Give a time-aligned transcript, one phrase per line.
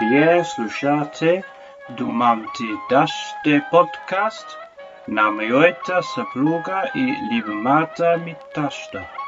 [0.00, 1.42] Вие слушате
[1.90, 4.58] Думам ти даште подкаст
[5.08, 9.19] на моята съпруга и любимата ми таща.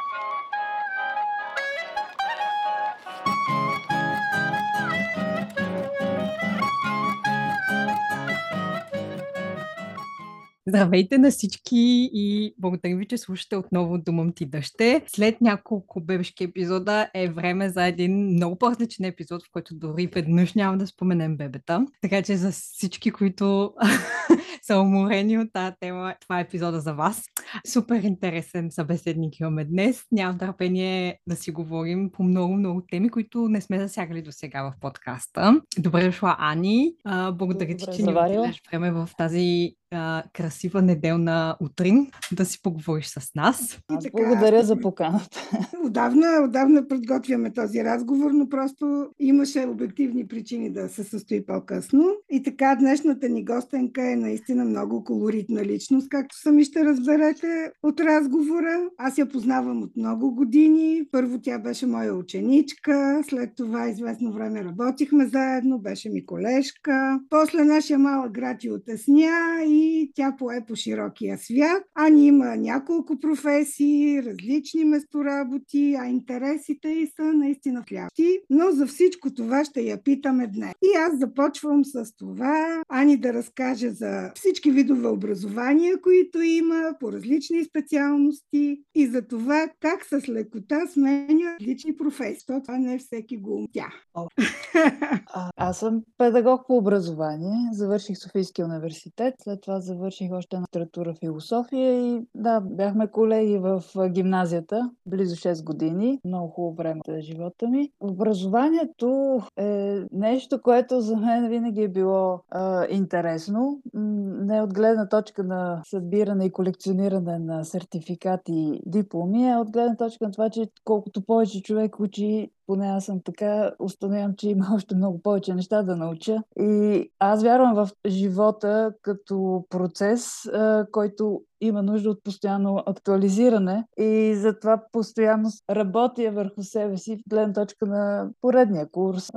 [10.73, 15.03] Здравейте на всички и благодаря ви, че слушате отново Думам ти дъще.
[15.07, 20.55] След няколко бебешки епизода е време за един много по-различен епизод, в който дори веднъж
[20.55, 21.87] няма да споменем бебета.
[22.03, 23.75] Така че за всички, които
[24.63, 27.25] са уморени от тази тема, това е епизода за вас.
[27.73, 30.05] Супер интересен събеседник имаме днес.
[30.13, 34.73] Нямам търпение да си говорим по много-много теми, които не сме засягали до сега в
[34.81, 35.61] подкаста.
[35.79, 36.95] Добре дошла, Ани.
[37.33, 43.07] Благодаря ти, че ни отделяш време в тази а, красива неделна утрин да си поговориш
[43.07, 43.79] с нас.
[43.89, 45.51] Аз благодаря за поканата.
[45.85, 52.05] Отдавна, отдавна подготвяме този разговор, но просто имаше обективни причини да се състои по-късно.
[52.31, 58.01] И така, днешната ни гостенка е наистина много колоритна личност, както сами ще разберете от
[58.01, 58.89] разговора.
[58.99, 61.03] Аз я познавам от много години.
[61.13, 67.21] Първо тя беше моя ученичка, след това известно време работихме заедно, беше ми колежка.
[67.31, 69.82] После нашия малък град и отесня и
[70.15, 71.83] тя пое по широкия свят.
[71.95, 78.39] Ани има няколко професии, различни местоработи, а интересите й са наистина хлябти.
[78.51, 80.73] Но за всичко това ще я питаме днес.
[80.83, 87.13] И аз започвам с това Ани да разкаже за всички видове образования, които има по
[87.13, 92.47] различни специалности и за това как с лекота сменя различни професии.
[92.47, 93.89] Това не е всеки го тя.
[95.57, 97.69] Аз съм педагог по образование.
[97.73, 103.59] Завърших Софийския университет, след това това завърших още една литература философия и да, бяхме колеги
[103.59, 107.91] в гимназията, близо 6 години, много хубаво време за живота ми.
[108.01, 115.45] Образованието е нещо, което за мен винаги е било а, интересно, не от гледна точка
[115.45, 120.69] на събиране и колекциониране на сертификати и дипломи, а от гледна точка на това, че
[120.85, 125.83] колкото повече човек учи, поне аз съм така, установявам, че има още много повече неща
[125.83, 126.43] да науча.
[126.61, 130.51] И аз вярвам в живота като процес,
[130.93, 137.53] който има нужда от постоянно актуализиране и затова постоянно работя върху себе си в гледна
[137.53, 139.31] точка на поредния курс.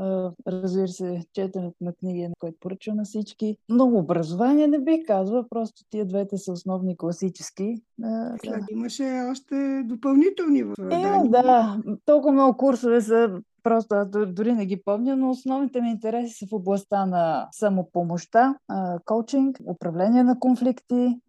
[0.48, 3.58] Разбира се, четенето на книги, на който поръчвам на всички.
[3.70, 7.76] Много образование не бих казала, просто тия двете са основни класически.
[8.46, 10.66] След имаше още допълнителни е,
[11.26, 16.34] да, толкова много курсове са Просто аз дори не ги помня, но основните ми интереси
[16.34, 18.56] са в областта на самопомощта,
[19.06, 21.20] коучинг, управление на конфликти,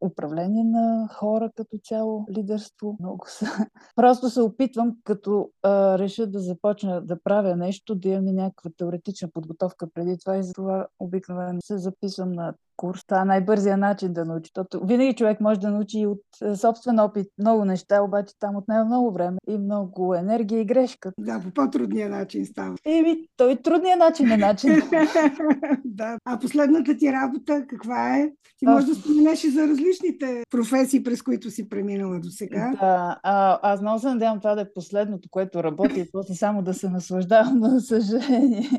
[0.00, 2.96] управление на хора като цяло, лидерство.
[3.00, 3.46] Много са.
[3.96, 5.50] Просто се опитвам, като
[5.98, 10.52] реша да започна да правя нещо, да имам някаква теоретична подготовка преди това и за
[10.52, 13.04] това обикновено се записвам на курс.
[13.06, 14.52] Това е най-бързия начин да научи.
[14.52, 18.84] Тото винаги човек може да научи от е, собствен опит много неща, обаче там отнема
[18.84, 21.12] много време и много енергия и грешка.
[21.18, 22.74] Да, по по-трудния начин става.
[22.84, 24.70] Еми, той трудният начин е начин.
[25.84, 26.16] да.
[26.24, 28.30] А последната ти работа каква е?
[28.58, 32.72] Ти можеш да споменеш и за различните професии, през които си преминала до сега.
[32.80, 36.62] Да, а, аз много се надявам това да е последното, което работи и после само
[36.62, 38.70] да се наслаждавам, но съжаление.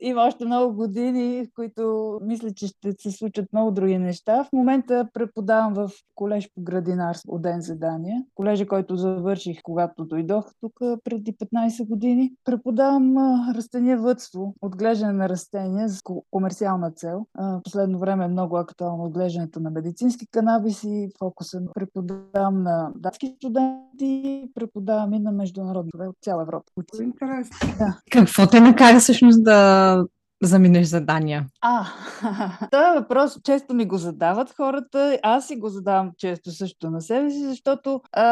[0.00, 4.44] има още много години, в които мисля, че ще се случат много други неща.
[4.44, 8.24] В момента преподавам в колеж по градинарство от ден задания.
[8.34, 10.72] Колежа, който завърших, когато дойдох тук
[11.04, 12.32] преди 15 години.
[12.44, 13.16] Преподавам
[13.54, 17.26] растениевътство, отглеждане на растения с комерциална цел.
[17.64, 21.08] Последно време е много актуално отглеждането на медицински канабиси.
[21.18, 26.72] Фокуса преподавам на датски студенти, преподавам и на международни от цяла Европа.
[27.00, 27.56] Интересно.
[27.78, 27.98] Да.
[28.10, 30.04] Какво те накара всъщност да
[30.46, 31.46] заминеш задания?
[31.60, 31.84] А,
[32.70, 35.18] това е въпрос често ми го задават хората.
[35.22, 38.26] Аз си го задавам често също на себе си, защото а,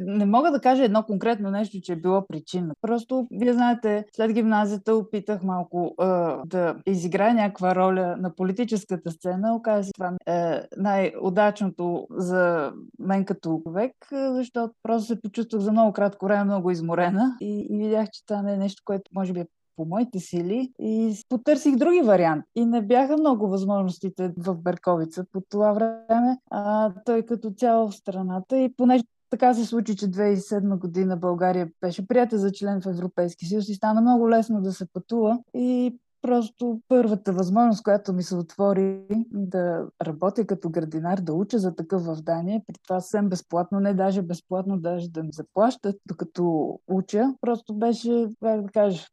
[0.00, 2.74] не мога да кажа едно конкретно нещо, че е било причина.
[2.80, 9.54] Просто, вие знаете, след гимназията опитах малко а, да изиграя някаква роля на политическата сцена.
[9.54, 15.92] Оказа се това е най-удачното за мен като човек, защото просто се почувствах за много
[15.92, 19.40] кратко време много изморена и, и видях, че това не е нещо, което може би
[19.40, 19.46] е
[19.76, 22.48] по моите сили и потърсих други варианти.
[22.54, 27.96] И не бяха много възможностите в Берковица по това време, а той като цяло в
[27.96, 32.86] страната и понеже така се случи, че 2007 година България беше прията за член в
[32.86, 35.38] Европейски съюз и стана много лесно да се пътува.
[35.54, 39.00] И Просто първата възможност, която ми се отвори
[39.32, 43.94] да работя като градинар, да уча за такъв в Дания, при това съвсем безплатно, не
[43.94, 49.06] даже безплатно, даже да ми заплащат, докато уча, просто беше, как да кажа,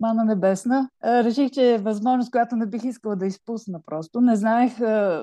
[0.00, 0.88] мана небесна.
[1.04, 4.20] Реших, че е възможност, която не бих искала да изпусна просто.
[4.20, 4.72] Не знаех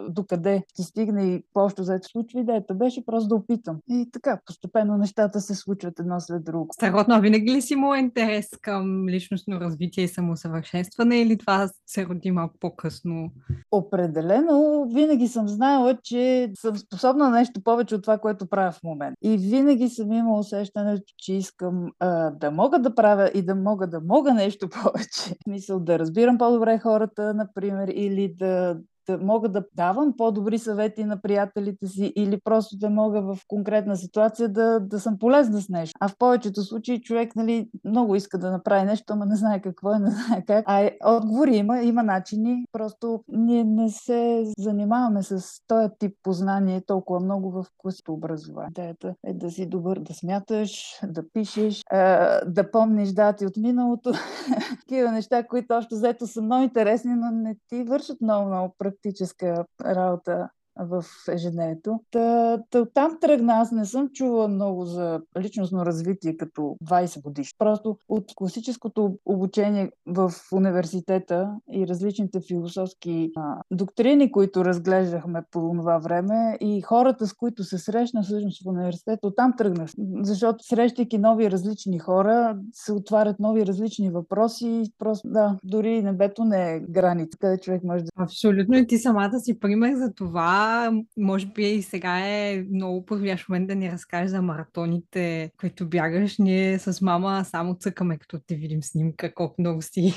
[0.10, 2.40] докъде ще стигне и по-що за случва.
[2.40, 3.78] Идеята беше просто да опитам.
[3.90, 6.68] И така, постепенно нещата се случват едно след друго.
[6.74, 12.32] Страхотно, винаги ли си имала интерес към личностно развитие и самосъвършенстване или това се роди
[12.32, 13.32] малко по-късно?
[13.72, 18.84] Определено, винаги съм знала, че съм способна на нещо повече от това, което правя в
[18.84, 19.18] момента.
[19.22, 23.88] И винаги съм имала усещането, че искам а, да мога да правя и да мога
[23.88, 25.36] да мога нещо повече.
[25.48, 28.80] Мисъл да разбирам по-добре хората, например, или да
[29.22, 34.50] мога да давам по-добри съвети на приятелите си или просто да мога в конкретна ситуация
[34.50, 35.98] да, да съм полезна с нещо.
[36.00, 39.94] А в повечето случаи човек нали, много иска да направи нещо, ама не знае какво
[39.94, 40.66] е, не знае как.
[40.68, 42.66] А е, отговори има, има начини.
[42.72, 48.70] Просто ние не се занимаваме с този тип познание толкова много в класито образование.
[48.72, 51.84] Идеята е да си добър, да смяташ, да пишеш,
[52.46, 54.12] да помниш дати от миналото.
[54.80, 59.66] Такива неща, които още взето са много интересни, но не ти вършат много, много практическа
[59.78, 62.00] работа в ежедневието.
[62.12, 63.54] Та, та, там тръгна.
[63.54, 67.56] Аз не съм чула много за личностно развитие като 20 годиш.
[67.58, 75.98] Просто от класическото обучение в университета и различните философски а, доктрини, които разглеждахме по това
[75.98, 79.90] време и хората, с които се срещна всъщност в университета, оттам тръгнах.
[80.22, 84.84] Защото срещайки нови различни хора, се отварят нови различни въпроси.
[85.00, 88.10] Просто, да, дори небето не е граница, къде човек може да...
[88.16, 88.78] Абсолютно.
[88.78, 90.67] И ти самата си пример за това
[91.18, 96.38] може би и сега е много подходящ момент да ни разкажеш за маратоните, които бягаш.
[96.38, 100.14] Ние с мама само цъкаме, като те видим снимка, колко много си,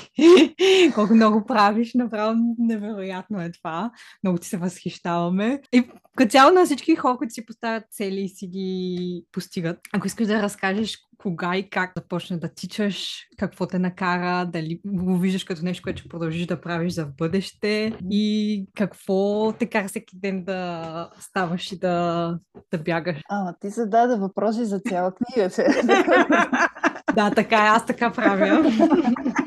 [0.94, 1.94] колко много правиш.
[1.94, 3.90] Направо невероятно е това.
[4.24, 5.60] Много ти се възхищаваме.
[5.72, 9.78] И като цяло на всички хора, които си поставят цели и си ги постигат.
[9.92, 15.16] Ако искаш да разкажеш кога и как започна да тичаш, какво те накара, дали го
[15.16, 19.88] виждаш като нещо, което ще продължиш да правиш за в бъдеще и какво те кара
[19.88, 22.38] всеки ден да ставаш и да,
[22.70, 23.20] да бягаш.
[23.28, 25.50] Ама ти зададе въпроси за цяла книга.
[27.14, 28.62] да, така е, аз така правя.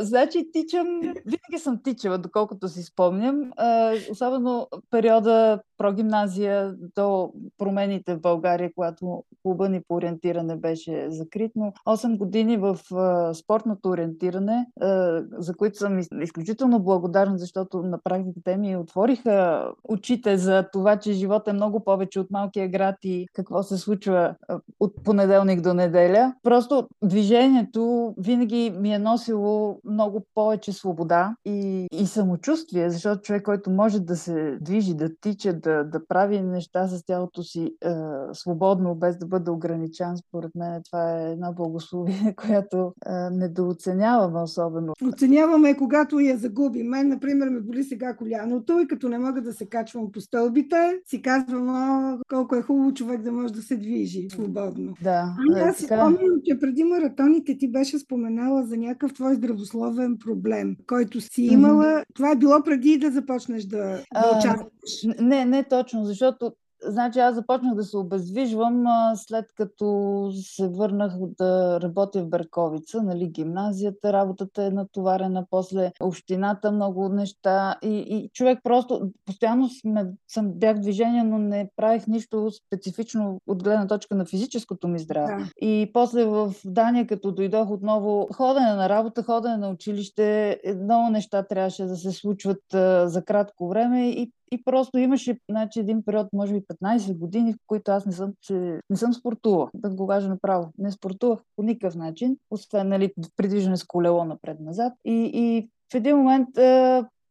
[0.00, 3.52] Значи тичам, винаги съм тичала, доколкото си спомням.
[3.56, 11.52] А, особено периода прогимназия до промените в България, когато клуба ни по ориентиране беше закрит,
[11.56, 17.98] но 8 години в а, спортното ориентиране, а, за които съм изключително благодарна, защото на
[18.04, 22.96] практика те ми отвориха очите за това, че живота е много повече от малкия град
[23.02, 24.34] и какво се случва
[24.80, 26.34] от понеделник до неделя.
[26.42, 29.41] Просто движението винаги ми е носило
[29.84, 35.52] много повече свобода и, и самочувствие, защото човек, който може да се движи, да тича,
[35.52, 37.90] да да, прави неща с тялото си е,
[38.32, 44.92] свободно, без да бъде ограничен, според мен това е една благословие, която е, недооценяваме особено.
[45.08, 46.86] Оценяваме, когато я загубим.
[46.86, 51.00] Мен, например, ме боли сега коляното и като не мога да се качвам по стълбите,
[51.06, 54.94] си казвам, о, колко е хубаво човек да може да се движи свободно.
[55.02, 55.36] Да.
[55.38, 60.76] Ами аз си спомням, че преди маратоните ти беше споменала за някакъв твой здравословен проблем,
[60.86, 61.84] който си имала.
[61.84, 62.04] Mm-hmm.
[62.14, 65.16] Това е било преди да започнеш да, да участваш.
[65.20, 66.52] Не, не точно, защото
[66.86, 68.84] Значи аз започнах да се обездвижвам
[69.14, 76.72] след като се върнах да работя в Берковица, нали, гимназията, работата е натоварена, после общината,
[76.72, 82.06] много неща и, и човек просто, постоянно сме, съм, бях в движение, но не правих
[82.06, 85.36] нищо специфично от гледна точка на физическото ми здраве.
[85.36, 85.66] Да.
[85.66, 91.42] И после в Дания, като дойдох отново, ходене на работа, ходене на училище, много неща
[91.42, 92.62] трябваше да се случват
[93.04, 97.56] за кратко време и и просто имаше значи, един период, може би 15 години, в
[97.66, 100.72] които аз не съм, че, не съм спортувала, да го кажа направо.
[100.78, 104.92] Не спортувах по никакъв начин, освен нали, придвижване с колело напред-назад.
[105.04, 106.48] И, и в един момент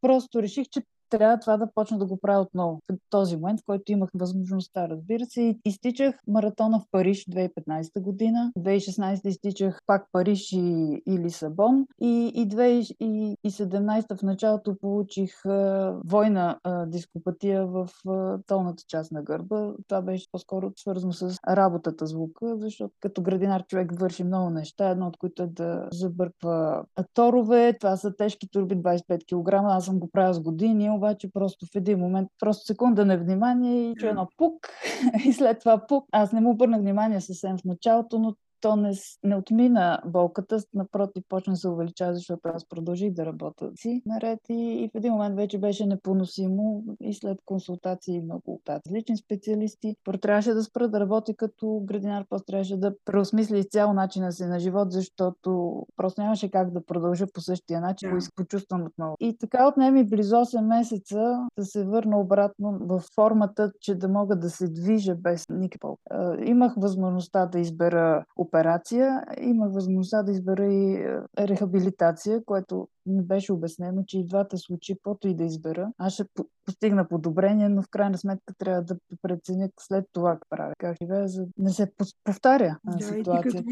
[0.01, 2.79] просто реших, че трябва това да почна да го правя отново.
[2.91, 8.51] В този момент, в който имах възможността, разбира се, изтичах маратона в Париж 2015 година.
[8.59, 11.85] 2016 изтичах пак Париж и, и Лисабон.
[12.01, 19.23] И, и 2017 в началото получих а, война а, дископатия в а, долната част на
[19.23, 19.73] гърба.
[19.87, 25.07] Това беше по-скоро свързано с работата звука, защото като градинар човек върши много неща, едно
[25.07, 27.77] от които е да забърква торове.
[27.79, 29.53] Това са тежки турби 25 кг.
[29.53, 33.91] Аз съм го правил с години, обаче просто в един момент, просто секунда на внимание
[33.91, 34.69] и чу едно пук
[35.25, 36.05] и след това пук.
[36.11, 38.91] Аз не му обърнах внимание съвсем в началото, но то не,
[39.23, 44.53] не отмина болката, напротив, почна се увеличава, защото аз продължих да работя си наред и,
[44.53, 50.53] и в един момент вече беше непоносимо и след консултации много от различни специалисти, трябваше
[50.53, 54.91] да спра да работя като градинар, после трябваше да преосмисля изцяло начина си на живот,
[54.91, 58.29] защото просто нямаше как да продължа по същия начин, yeah.
[58.29, 59.15] го почувствам отново.
[59.19, 64.35] И така отнеми близо 8 месеца да се върна обратно в формата, че да мога
[64.35, 65.97] да се движа без никакъв.
[66.45, 71.07] Имах възможността да избера операция, имах възможността да избера и
[71.39, 76.23] рехабилитация, което ми беше обяснено, че и двата случаи, каквото и да избера, аз ще
[76.65, 81.27] постигна подобрение, но в крайна сметка трябва да преценя след това как правя, как живея,
[81.27, 81.91] за да не се
[82.23, 83.63] повтаря да, ситуацията.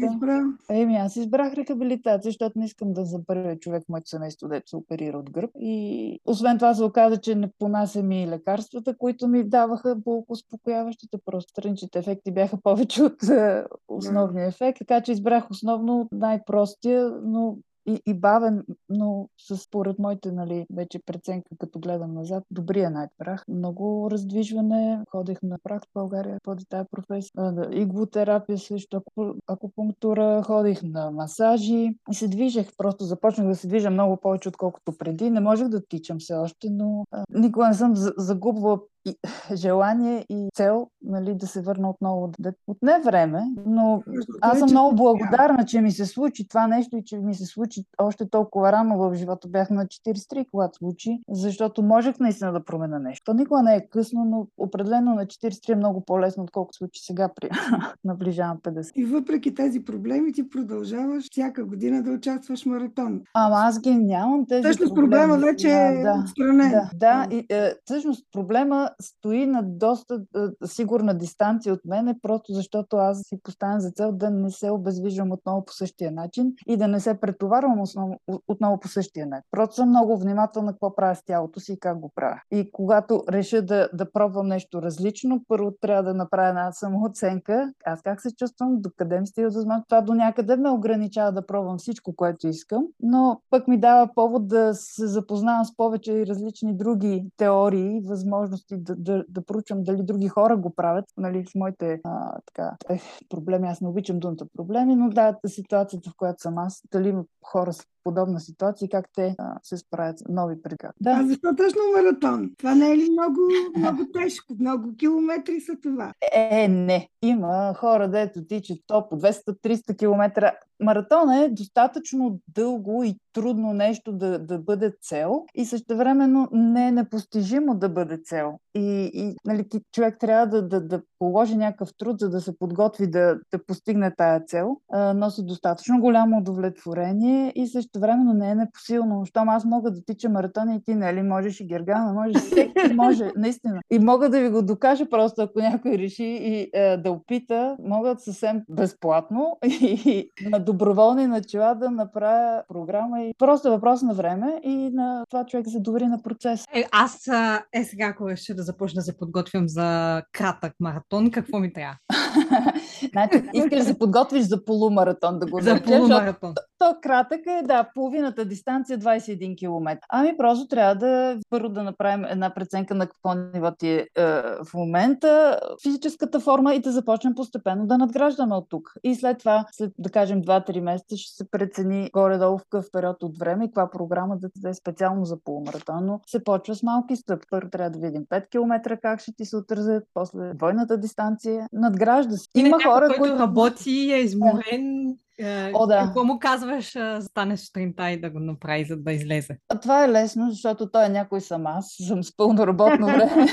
[0.70, 4.70] Еми, аз избрах рехабилитация, защото не искам да за първия човек в моето семейство, дето
[4.70, 5.50] се оперира от гръб.
[5.58, 11.18] И освен това се оказа, че не понасям и лекарствата, които ми даваха болко успокояващите.
[11.24, 14.78] Просто страничните ефекти бяха повече от е, основния ефект.
[14.78, 17.58] Така че избрах основно най-простия, но
[17.90, 23.44] и, и бавен, но според моите нали, вече преценка, като гледам назад, добрия най-прах.
[23.48, 27.30] Много раздвижване, ходех на прах в България, поди тази професия,
[27.72, 29.02] иглотерапия също,
[29.46, 34.92] акупунктура, ходих на масажи и се движех, просто започнах да се движа много повече, отколкото
[34.98, 35.30] преди.
[35.30, 39.16] Не можех да тичам все още, но а, никога не съм загубвала и,
[39.54, 42.32] желание и цел нали, да се върна отново.
[42.38, 44.02] Да, отне време, но
[44.40, 47.84] аз съм много благодарна, че ми се случи това нещо и че ми се случи
[47.98, 49.48] още толкова рано в живота.
[49.48, 53.24] Бях на 43, когато случи, защото можех наистина да променя нещо.
[53.24, 57.28] То никога не е късно, но определено на 43 е много по-лесно, отколкото случи сега
[57.36, 57.48] при
[58.04, 58.92] наближавам 50.
[58.94, 63.20] И въпреки тези проблеми ти продължаваш всяка година да участваш в маратон.
[63.34, 66.70] Ама аз ги нямам тези Всъщност проблема вече е да, отстранен.
[66.70, 70.20] Да, да, и, е, всъщност проблема стои на доста
[70.64, 75.32] сигурна дистанция от мене, просто защото аз си поставям за цел да не се обездвижвам
[75.32, 78.18] отново по същия начин и да не се претоварвам основно,
[78.48, 79.48] отново по същия начин.
[79.50, 82.40] Просто съм много внимателна какво правя с тялото си и как го правя.
[82.50, 87.72] И когато реша да, да пробвам нещо различно, първо трябва да направя една самооценка.
[87.84, 89.88] Аз как се чувствам, докъде ми стига възможност.
[89.88, 94.48] Това до някъде ме ограничава да пробвам всичко, което искам, но пък ми дава повод
[94.48, 100.02] да се запознавам с повече и различни други теории, възможности да, да, да проучвам дали
[100.02, 101.04] други хора го правят.
[101.16, 106.10] Нали, в моите а, така, ех, проблеми, аз не обичам думата проблеми, но да, ситуацията,
[106.10, 110.22] в която съм аз, дали хора с подобна ситуация и как те а, се справят
[110.28, 110.92] нови предгад.
[111.00, 111.10] Да.
[111.10, 112.50] А защо точно маратон?
[112.58, 113.40] Това не е ли много,
[113.76, 114.54] много тежко?
[114.60, 116.12] Много километри са това?
[116.32, 117.08] Е, не.
[117.22, 120.52] Има хора, дето тичат то по 200-300 км.
[120.80, 126.92] Маратон е достатъчно дълго и трудно нещо да, да бъде цел и същевременно не е
[126.92, 128.58] непостижимо да бъде цел.
[128.74, 133.10] И, и нали, човек трябва да, да, да положи някакъв труд, за да се подготви
[133.10, 134.76] да, да постигне тая цел.
[134.92, 139.24] А, носи достатъчно голямо удовлетворение и същевременно не е непосилно.
[139.26, 143.30] Щом аз мога да тича маратон и ти, нали, можеш и Гергана, може всеки може,
[143.36, 143.80] наистина.
[143.90, 148.20] И мога да ви го докажа просто, ако някой реши и е, да опита, могат
[148.20, 154.90] съвсем безплатно и на доброволни начала да направя програма и просто въпрос на време и
[154.92, 156.64] на това човек се довери на процес.
[156.74, 157.28] Е, аз
[157.72, 161.96] е сега, ако ще да започна да се подготвям за кратък маратон, какво ми трябва?
[163.10, 166.54] значи, искаш да се подготвиш за полумаратон, да го За полумаратон.
[166.54, 169.98] То, то кратък е, да, половината дистанция 21 км.
[170.08, 174.24] Ами просто трябва да първо да направим една преценка на какво ниво ти е, е
[174.64, 178.92] в момента, физическата форма и да започнем постепенно да надграждаме от тук.
[179.04, 183.22] И след това, след да кажем 2-3 месеца, ще се прецени горе-долу в какъв период
[183.22, 186.06] от време и каква програма да е специално за полумаратон.
[186.06, 187.46] Но се почва с малки стъпки.
[187.50, 191.66] Първо трябва да видим 5 км как ще ти се отразят, после двойната дистанция.
[191.72, 192.46] Надгражда се.
[192.54, 195.98] Има хора, които работи, е изморен, е, О, да.
[196.04, 199.58] Какво му казваш, да стане сутринта и да го направи, за да излезе?
[199.68, 203.46] А това е лесно, защото той е някой съм аз, съм с пълно работно време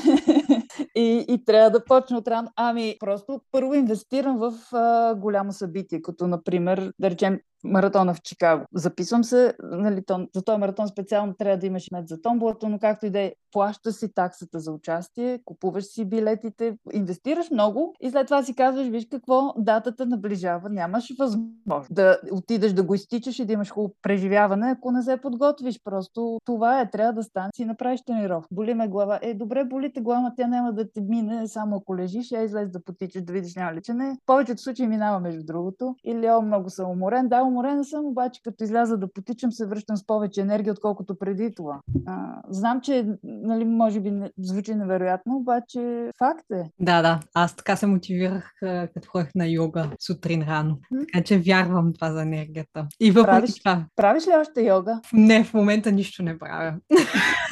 [0.96, 2.52] и, и трябва да почне от рано.
[2.56, 8.66] Ами, просто първо инвестирам в а, голямо събитие, като например, да речем, маратона в Чикаго.
[8.74, 12.80] Записвам се, нали, тон, за този маратон специално трябва да имаш мед за томболата, но
[12.80, 18.10] както и да е, плащаш си таксата за участие, купуваш си билетите, инвестираш много и
[18.10, 23.40] след това си казваш, виж какво, датата наближава, нямаш възможност да отидеш да го изтичаш
[23.40, 25.84] и да имаш хубаво преживяване, ако не се подготвиш.
[25.84, 28.48] Просто това е, трябва да стане си направиш тренировка.
[28.52, 29.20] Боли ме глава.
[29.22, 32.84] Е, добре, болите глава, тя няма да те мине, само ако лежиш, я излез да
[32.84, 34.14] потичаш, да видиш няма ли, че не.
[34.14, 35.96] В повечето случаи минава между другото.
[36.04, 39.98] Или о, много съм уморен, да, уморена съм, обаче като изляза да потичам, се връщам
[39.98, 41.80] с повече енергия, отколкото преди това.
[42.06, 46.64] А, знам, че нали, може би не, звучи невероятно, обаче факт е.
[46.80, 47.20] Да, да.
[47.34, 48.52] Аз така се мотивирах,
[48.94, 50.78] като ходех на йога сутрин рано.
[51.00, 52.88] Така че вярвам това за енергията.
[53.00, 53.86] И въпреки правиш, това.
[53.96, 55.02] Правиш ли още йога?
[55.14, 56.74] Не, в момента нищо не правя.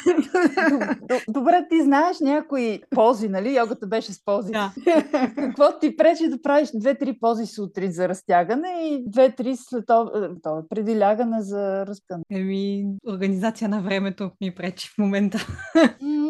[1.28, 3.56] Добре, ти знаеш някои пози, нали?
[3.56, 4.52] Йогата беше с пози.
[4.52, 4.72] Да.
[5.36, 11.00] Какво ти пречи да правиш две-три пози сутрин за разтягане и две-три след това, преди
[11.00, 12.22] лягане за разпън?
[12.30, 15.38] Еми, организация на времето ми пречи в момента.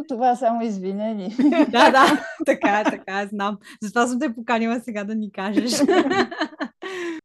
[0.09, 1.37] това е само извинение.
[1.71, 3.59] да, да, така е, така е, знам.
[3.83, 5.73] Затова съм те поканила сега да ни кажеш.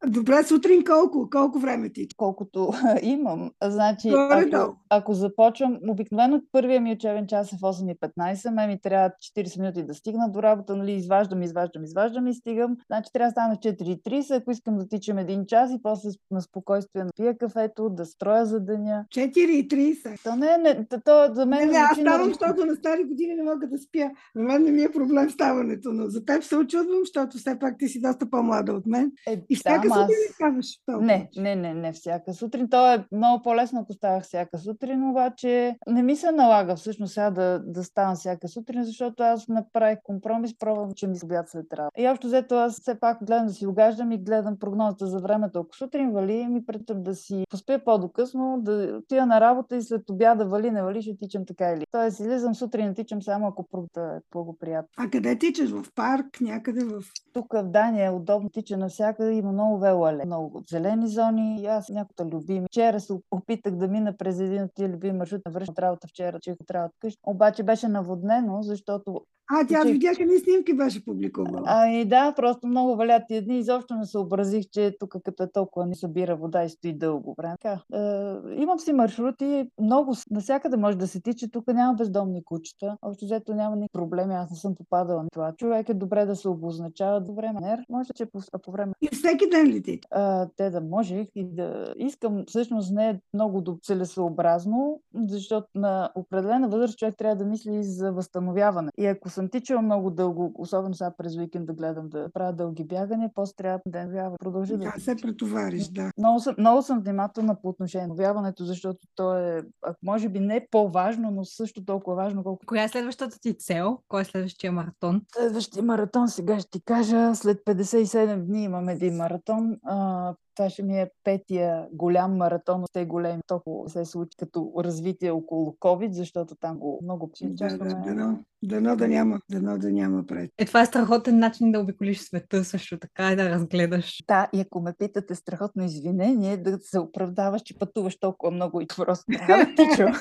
[0.07, 1.29] Добре, сутрин колко?
[1.29, 2.07] Колко време ти?
[2.17, 3.51] Колкото имам.
[3.63, 9.11] Значи, ако, ако започвам, обикновено първия ми учебен час е в 8.15, ме ми трябва
[9.37, 12.77] 40 минути да стигна до работа, нали, изваждам, изваждам, изваждам и стигам.
[12.87, 16.41] Значи трябва да стана в 4.30, ако искам да тичам един час и после на
[16.41, 19.05] спокойствие да пия кафето, да строя за деня.
[19.15, 20.23] 4.30?
[20.23, 21.59] То не, не, то, то за мен...
[21.59, 24.11] Не, не, аз ставам, защото на стари години не мога да спя.
[24.35, 27.77] На мен не ми е проблем ставането, но за теб се очудвам, защото все пак
[27.77, 29.11] ти си доста по-млада от мен.
[29.27, 30.33] Е, и всяка да, сутрин аз...
[30.33, 30.79] ставаш.
[30.87, 32.69] Не, не, не, не всяка сутрин.
[32.69, 37.31] То е много по-лесно, ако ставах всяка сутрин, обаче не ми се налага всъщност сега
[37.31, 42.01] да, да ставам всяка сутрин, защото аз направих компромис, пробвам, че ми обяд след работа.
[42.01, 45.59] И общо взето аз все пак гледам да си угаждам и гледам прогнозата за времето.
[45.59, 50.09] Ако сутрин вали, ми предпочитам да си поспя по-докъсно, да отида на работа и след
[50.09, 51.85] обяда вали, не вали, ще тичам така или.
[51.91, 54.89] Тоест, излизам сутрин да тичам само ако пругата е благоприятно.
[54.97, 55.69] А къде тичаш?
[55.69, 57.01] В парк, някъде в...
[57.33, 61.89] Тук в Дания е удобно тича навсякъде, има много велоале, много зелени зони и аз
[61.89, 62.65] някакво любими.
[62.67, 66.39] Вчера се опитах да мина през един от тия любими маршрут на от работа вчера,
[66.39, 67.19] че от къщи.
[67.23, 69.21] Обаче беше наводнено, защото
[69.53, 69.91] а, тя че...
[69.91, 71.63] видях, едни снимки беше публикувала.
[71.65, 73.59] А, и да, просто много валят тия дни.
[73.59, 77.55] Изобщо не съобразих, че тук като е толкова не събира вода и стои дълго време.
[77.61, 82.97] Така, е, имам си маршрути, много, насякъде може да се тича, тук няма бездомни кучета.
[83.01, 85.53] Общо взето няма никакви проблеми, аз не съм попадала на това.
[85.57, 87.85] Човек е добре да се обозначава до време.
[87.89, 88.93] Може, че по, по време.
[89.01, 89.99] И всеки ден ли ти?
[90.11, 96.69] А, те да можех и да искам, всъщност не е много целесообразно, защото на определена
[96.69, 98.91] възраст човек трябва да мисли и за възстановяване.
[98.97, 102.83] И ако съм тичала много дълго, особено сега през уикенд да гледам да правя дълги
[102.83, 104.37] бягания, после трябва да вява.
[104.39, 104.91] Продължи да.
[104.95, 106.11] Да, се претовариш, да.
[106.17, 109.63] Много съм, много съм внимателна по отношение на вяването, защото то е,
[110.03, 112.65] може би не по-важно, но също толкова важно, колко.
[112.65, 113.97] Коя е следващата ти цел?
[114.07, 115.21] Кой е следващия маратон?
[115.37, 119.60] Следващия маратон, сега ще ти кажа, след 57 дни имам един маратон.
[119.83, 123.41] А, това ще ми е петия голям маратон, те големи.
[123.47, 128.95] Толкова се случи като развитие около COVID, защото там го много да, да, дано, дано
[128.95, 130.51] да няма, дано да няма пред.
[130.57, 134.17] Е, това е страхотен начин да обиколиш света също така и да разгледаш.
[134.27, 138.87] Да, и ако ме питате страхотно извинение, да се оправдаваш, че пътуваш толкова много и
[138.87, 140.13] просто трябва да тичам.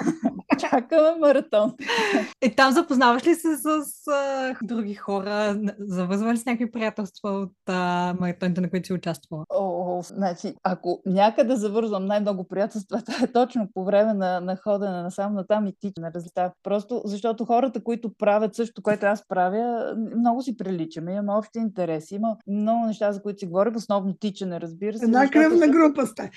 [0.59, 1.75] Чакаме маратон.
[2.41, 5.61] Е, там запознаваш ли се с, с а, други хора?
[5.79, 9.45] Завързвали с някакви приятелства от а, маратоните, на които си участвала?
[9.55, 15.03] О, значи, ако някъде завързвам най-много приятелства, това е точно по време на, на ходене
[15.03, 16.53] насам на там и тичане на резултат.
[16.63, 21.13] Просто защото хората, които правят също, което аз правя, много си приличаме.
[21.13, 22.15] Имаме общи интереси.
[22.15, 23.77] Има много неща, за които си говорим.
[23.77, 25.05] Основно тичане, разбира се.
[25.05, 26.31] Една кръвна група сте.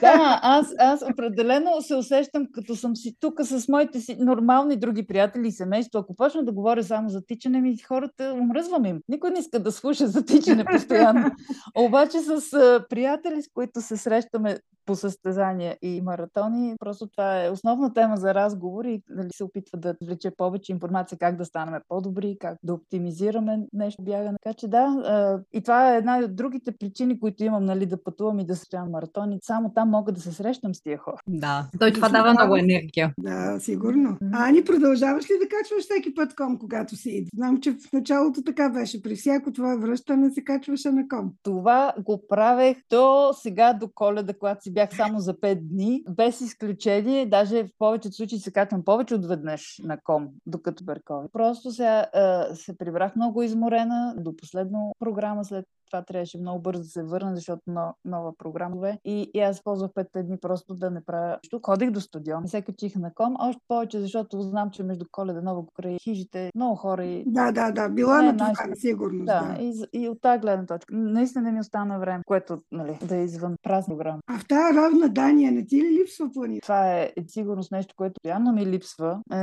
[0.00, 5.06] Да, аз, аз определено се усещам, като съм си тук с моите си нормални други
[5.06, 5.98] приятели и семейство.
[5.98, 9.00] Ако почна да говоря само за тичане, ми хората умръзвам им.
[9.08, 11.30] Никой не иска да слуша за тичане постоянно.
[11.78, 12.58] Обаче с
[12.92, 16.74] приятели, с които се срещаме по състезания и маратони.
[16.78, 21.18] Просто това е основна тема за разговор и нали, се опитва да влече повече информация
[21.18, 24.38] как да станем по-добри, как да оптимизираме нещо бягане.
[24.42, 28.40] Така че да, и това е една от другите причини, които имам нали, да пътувам
[28.40, 29.38] и да срещам маратони.
[29.42, 31.16] Само там мога да се срещам с тия хора.
[31.26, 33.14] Да, той това дава много енергия.
[33.18, 34.16] Да, сигурно.
[34.32, 37.30] А Ани, продължаваш ли да качваш всеки път ком, когато си идва?
[37.34, 39.02] Знам, че в началото така беше.
[39.02, 41.32] При всяко това връщане се качваше на ком.
[41.42, 46.40] Това го правех до сега, до коледа, когато си бях само за 5 дни, без
[46.40, 51.28] изключение, даже в повечето случаи се качвам повече от веднъж на ком, докато бъркови.
[51.32, 52.06] Просто сега
[52.54, 57.36] се прибрах много изморена до последно програма след това трябваше много бързо да се върна,
[57.36, 58.72] защото но, нова програма.
[59.04, 61.60] И, и аз ползвах петте дни просто да не правя нищо.
[61.62, 65.62] Ходих до стадион, се качих на ком, още повече, защото знам, че между коледа нова
[65.74, 67.24] край хижите много хора и...
[67.26, 69.24] Да, да, да, била на това, сигурно.
[69.24, 69.62] Да, да.
[69.62, 70.94] И, и от тази гледна точка.
[70.94, 74.20] Наистина не ми остана време, което нали, да е извън празна програма.
[74.26, 76.60] А в тази равна Дания не ти ли липсва плани?
[76.60, 79.20] Това е, е сигурно нещо, което постоянно ми липсва.
[79.32, 79.38] Е,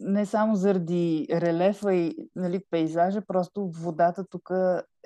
[0.00, 4.50] не само заради релефа и нали, пейзажа, просто водата тук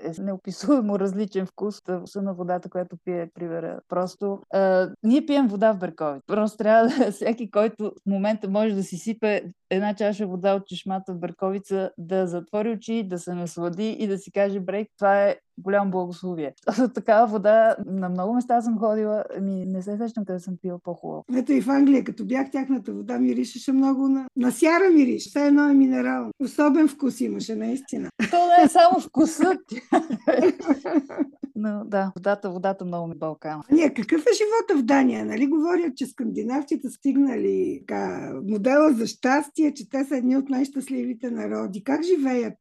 [0.03, 3.81] е неописуемо различен вкус вкуса на водата, която пие, примера.
[3.89, 6.21] Просто а, ние пием вода в Беркови.
[6.27, 10.67] Просто трябва да всеки, който в момента може да си сипе една чаша вода от
[10.67, 15.23] чешмата в Берковица, да затвори очи, да се наслади и да си каже, брейк, това
[15.23, 16.55] е голям благословие.
[16.95, 21.25] Такава вода на много места съм ходила, ми не се сещам къде съм пила по-хубаво.
[21.37, 25.29] Ето и в Англия, като бях, тяхната вода миришеше много на, на сяра мириш.
[25.29, 26.31] Все едно е минерал.
[26.41, 28.11] Особен вкус имаше, наистина.
[28.31, 29.61] То не е само вкусът.
[31.59, 33.63] Но да, водата, водата много ми Балкан.
[33.71, 35.25] Ние, какъв е живота в Дания?
[35.25, 41.31] Нали говорят, че скандинавците стигнали така, модела за щастие, че те са едни от най-щастливите
[41.31, 41.85] народи.
[41.85, 42.55] Как живеят?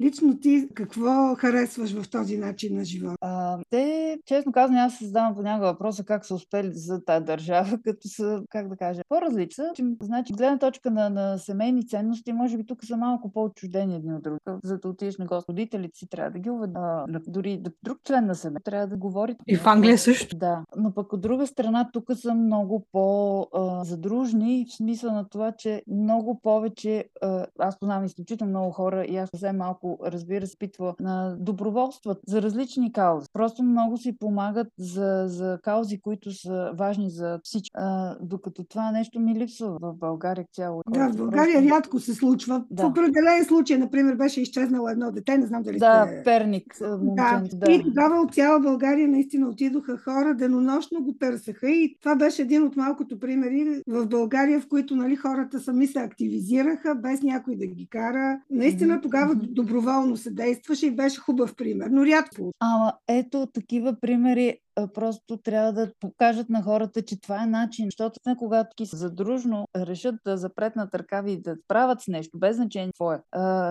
[0.00, 3.16] Лично ти какво харесваш в този начин на живота?
[3.20, 7.78] А, те, честно казвам, аз се задавам понякога въпроса как са успели за тази държава,
[7.84, 9.64] като са, как да кажа, по-различни.
[10.02, 14.22] Значи, гледна точка на, на семейни ценности, може би тук са малко по-отчуждени едни от
[14.22, 14.38] други.
[14.64, 17.04] За да отидеш на господителите си, трябва да ги уведа.
[17.28, 19.36] Дори друг член на семейство трябва да говори.
[19.46, 20.36] И в Англия също.
[20.36, 20.64] Да.
[20.76, 26.40] Но пък от друга страна, тук са много по-задружни, в смисъл на това, че много
[26.42, 27.04] повече,
[27.58, 32.42] аз познавам изключително много хора и аз съвсем малко, разбира се, питва на доброволства за
[32.42, 33.26] различни каузи.
[33.32, 37.70] Просто много си помагат за, за каузи, които са важни за всички.
[37.74, 40.82] А, докато това нещо ми липсва в България цяло.
[40.90, 41.74] Да, в България просто...
[41.74, 42.64] рядко се случва.
[42.70, 42.82] Да.
[42.82, 46.22] В определен случай, например, беше изчезнало едно дете, не знам дали Да, сте...
[46.24, 46.76] Перник.
[46.80, 47.42] Да.
[47.54, 47.72] да.
[47.72, 52.62] И тогава от цяла България наистина отидоха хора, денонощно го търсеха и това беше един
[52.62, 57.66] от малкото примери в България, в които нали, хората сами се активизираха, без някой да
[57.66, 58.40] ги кара.
[58.50, 62.52] Наистина тогава доброволно се действаше и беше хубав пример, но рядко.
[62.60, 64.58] Ама ето такива примери
[64.94, 67.86] просто трябва да покажат на хората, че това е начин.
[67.86, 72.56] Защото не когато ки задружно решат да запретнат ръкави и да правят с нещо, без
[72.56, 73.20] значение какво е,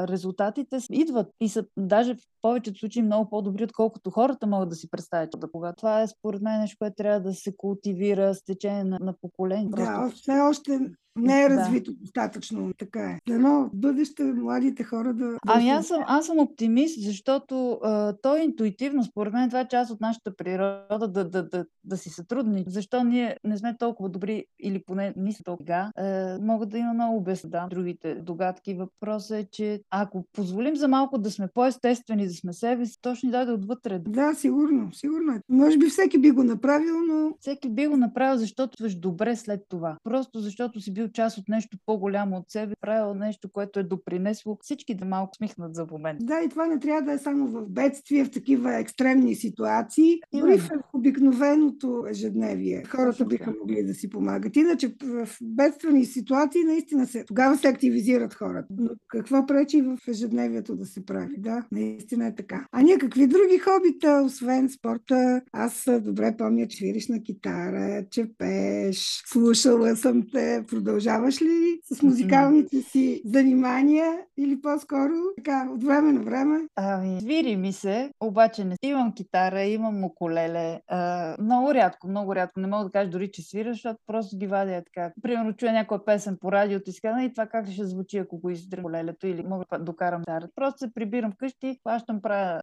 [0.07, 4.89] резултатите идват и са даже в повечето случаи много по-добри, отколкото хората могат да си
[4.89, 5.29] представят.
[5.37, 5.73] Да, кога.
[5.73, 9.69] Това е според мен нещо, което трябва да се култивира с течение на, на поколение.
[9.69, 10.79] Да, все още
[11.15, 11.97] не е развито да.
[11.99, 13.19] достатъчно, така е.
[13.27, 15.37] Дано в бъдеще младите хора да...
[15.47, 19.67] Ами аз съм, аз съм оптимист, защото а, то е интуитивно, според мен това е
[19.67, 22.63] част от нашата природа да, да, да, да си сътрудни.
[22.67, 27.21] Защо ние не сме толкова добри или поне мисля толкова, е, могат да има много
[27.21, 28.73] без да, другите догадки.
[28.73, 33.31] Въпросът е, че ако позволим за малко да сме по-естествени, да сме себе си, точно
[33.31, 33.99] да да отвътре.
[33.99, 35.41] Да, сигурно, сигурно е.
[35.49, 37.31] Може би всеки би го направил, но...
[37.39, 39.97] Всеки би го направил, защото добре след това.
[40.03, 43.83] Просто защото си бил бил част от нещо по-голямо от себе, правил нещо, което е
[43.83, 46.19] допринесло всички да малко смихнат за момент.
[46.25, 50.57] Да, и това не трябва да е само в бедствия, в такива екстремни ситуации, дори
[50.57, 52.83] в обикновеното ежедневие.
[52.87, 54.55] Хората биха могли да си помагат.
[54.55, 58.67] Иначе в бедствени ситуации наистина се, тогава се активизират хората.
[58.79, 61.35] Но какво пречи в ежедневието да се прави?
[61.37, 62.65] Да, наистина е така.
[62.71, 65.41] А ние какви други хобита, освен спорта?
[65.51, 70.63] Аз добре помня, че свириш на китара, че пееш, слушала съм те,
[70.93, 76.59] продължаваш ли с музикалните си занимания или по-скоро така от време на време?
[76.75, 80.81] Ами, свири ми се, обаче не имам китара, имам околеле.
[80.87, 82.59] А, много рядко, много рядко.
[82.59, 85.13] Не мога да кажа дори, че свира, защото просто ги вадя така.
[85.21, 88.49] Примерно чуя някоя песен по радиото и казвам, и това как ще звучи, ако го
[88.49, 90.47] издръм околелето или мога да докарам китара.
[90.55, 92.61] Просто се прибирам вкъщи, плащам, правя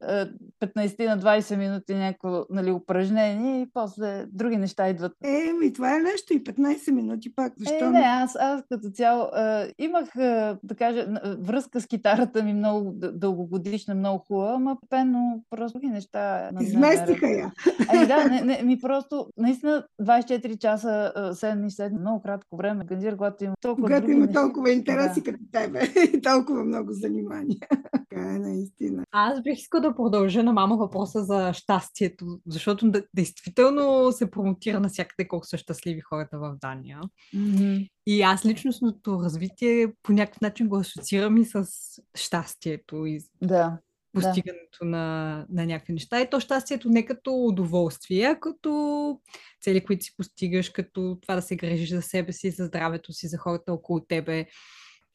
[0.61, 5.13] 15 на 20 минути някакво нали, упражнение и после други неща идват.
[5.25, 7.53] Е, ми това е нещо и 15 минути пак.
[7.57, 7.85] Защо?
[7.85, 11.07] Е, не, аз, аз като цяло а, имах, а, да кажа,
[11.41, 16.51] връзка с китарата ми много дългогодишна, много хубава, ама пено просто други неща.
[16.61, 17.53] Изместиха я.
[17.89, 22.85] Ами да, не, не, ми просто, наистина 24 часа, 7 и 7, много кратко време,
[22.91, 24.41] организира, когато има толкова Когато има неща.
[24.41, 25.33] толкова интереси да.
[25.33, 25.81] като тебе
[26.15, 27.59] и толкова много занимания.
[28.11, 29.05] така е, наистина.
[29.13, 34.81] Аз бих искал да продължа на мама въпроса за щастието, защото да, действително се промотира
[34.81, 37.01] навсякъде колко са щастливи хората в Дания.
[37.35, 37.91] Mm-hmm.
[38.07, 41.67] И аз личностното развитие по някакъв начин го асоциирам и с
[42.15, 43.79] щастието и да,
[44.13, 44.87] постигането да.
[44.87, 46.21] на, на някакви неща.
[46.21, 49.21] И то щастието не като удоволствие, а като
[49.61, 53.29] цели, които си постигаш, като това да се грежиш за себе си, за здравето си,
[53.29, 54.47] за хората около тебе.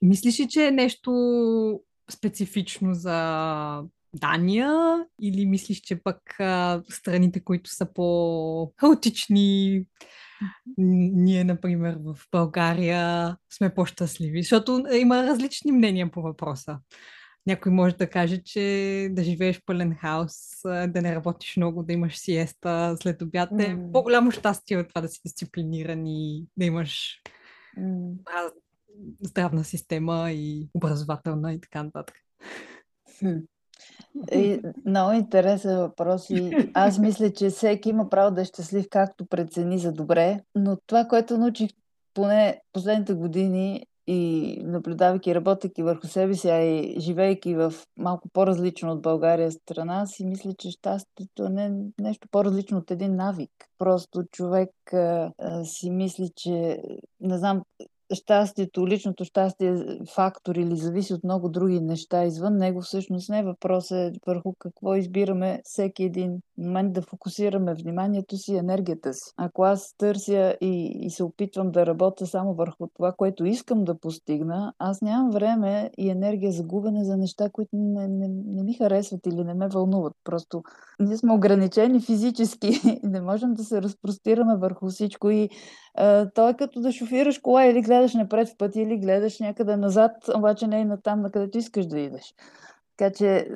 [0.01, 1.11] Мислиш ли, че е нещо
[2.11, 3.83] специфично за
[4.19, 9.85] Дания или мислиш, че пък а, страните, които са по-хаотични,
[10.77, 16.79] ние, например, в България сме по-щастливи, защото има различни мнения по въпроса.
[17.47, 22.17] Някой може да каже, че да живееш пълен хаос, да не работиш много, да имаш
[22.17, 23.91] сиеста след обяд е mm.
[23.91, 27.21] по-голямо щастие от това да си дисциплиниран и да имаш
[27.79, 28.51] mm.
[29.21, 32.15] здравна система и образователна и така нататък.
[34.31, 39.25] И, много интересен въпрос и аз мисля, че всеки има право да е щастлив както
[39.25, 41.69] прецени за добре, но това, което научих
[42.13, 48.91] поне последните години и наблюдавайки, работейки върху себе си, а и живейки в малко по-различно
[48.91, 53.51] от България страна, си мисля, че щастието не е нещо по-различно от един навик.
[53.77, 56.81] Просто човек а, а, си мисли, че
[57.19, 57.61] не знам,
[58.13, 59.75] щастието, личното щастие
[60.15, 64.95] фактор или зависи от много други неща извън него, всъщност не въпрос е върху какво
[64.95, 69.33] избираме всеки един момент да фокусираме вниманието си и енергията си.
[69.37, 73.99] Ако аз търся и, и се опитвам да работя само върху това, което искам да
[73.99, 78.73] постигна, аз нямам време и енергия за губене за неща, които не, не, не ми
[78.73, 80.13] харесват или не ме вълнуват.
[80.23, 80.63] Просто
[80.99, 85.49] ние сме ограничени физически не можем да се разпростираме върху всичко и
[85.97, 89.77] а, то е като да шофираш кола или гледаш напред в пъти или гледаш някъде
[89.77, 92.33] назад, обаче не и на там, на където искаш да идеш.
[92.97, 93.49] Така че,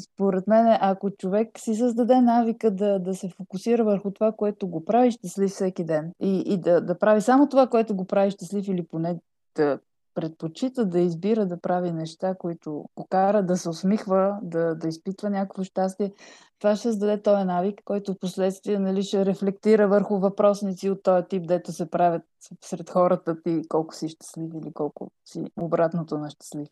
[0.00, 4.84] според мен, ако човек си създаде навика да, да се фокусира върху това, което го
[4.84, 8.68] прави щастлив всеки ден и, и да, да прави само това, което го прави щастлив
[8.68, 9.16] или поне
[9.56, 9.78] да
[10.14, 15.30] предпочита да избира да прави неща, които го кара да се усмихва, да, да изпитва
[15.30, 16.12] някакво щастие,
[16.58, 21.26] това ще създаде този навик, който в последствие нали, ще рефлектира върху въпросници от този
[21.28, 22.22] тип, дето се правят
[22.64, 26.68] сред хората ти колко си щастлив или колко си обратното на щастлив.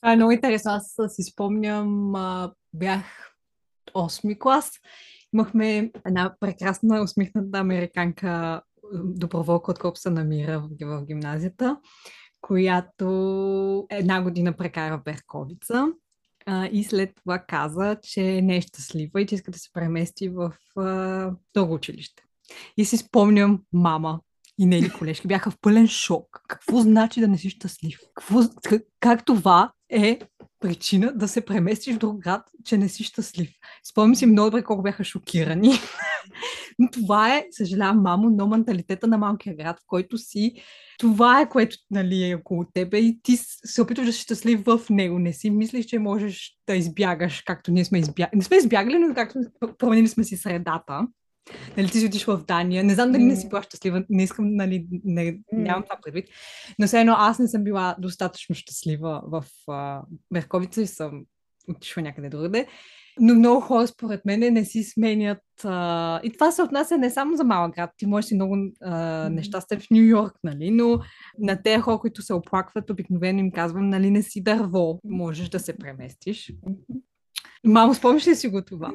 [0.00, 0.72] Това е много интересно.
[0.72, 2.12] Аз си спомням,
[2.74, 3.04] бях
[3.94, 4.70] 8 клас.
[5.34, 8.62] Имахме една прекрасна усмихната американка
[8.94, 11.76] доброволка от Корпуса намира в гимназията
[12.42, 15.86] която една година прекара Берковица
[16.46, 20.28] а, и след това каза, че не е щастлива и че иска да се премести
[20.28, 22.22] в а, друго училище.
[22.76, 24.20] И си спомням мама
[24.58, 26.42] и нейни колежки бяха в пълен шок.
[26.48, 28.00] Какво значи да не си щастлив?
[28.14, 30.20] Какво, как, как това е
[30.62, 33.50] причина да се преместиш в друг град, че не си щастлив.
[33.90, 35.72] Спомням си много добре колко бяха шокирани.
[36.78, 40.54] но това е, съжалявам, мамо, но менталитета на малкия град, в който си
[40.98, 44.80] това е което нали, е около тебе и ти се опитваш да си щастлив в
[44.90, 45.18] него.
[45.18, 48.36] Не си мислиш, че можеш да избягаш, както ние сме избягали.
[48.36, 49.38] Не сме избягали, но както
[49.78, 51.06] променили сме си средата.
[51.76, 52.84] Нали, ти си отиш в Дания.
[52.84, 54.04] Не знам дали не си била щастлива.
[54.10, 56.28] Не искам, нали, не, нямам това предвид.
[56.78, 60.02] Но все едно аз не съм била достатъчно щастлива в uh,
[60.32, 61.24] Берковица и съм
[61.68, 62.66] отишла някъде другаде.
[63.20, 65.38] Но много хора, според мен, не си сменят.
[65.64, 66.20] А...
[66.22, 67.90] И това се отнася не само за малък град.
[67.96, 70.70] Ти можеш си много а, нещастен в Нью Йорк, нали?
[70.70, 71.00] Но
[71.38, 75.60] на тези хора, които се оплакват, обикновено им казвам, нали, не си дърво, можеш да
[75.60, 76.52] се преместиш.
[77.64, 78.92] Мамо, спомняш ли си го това?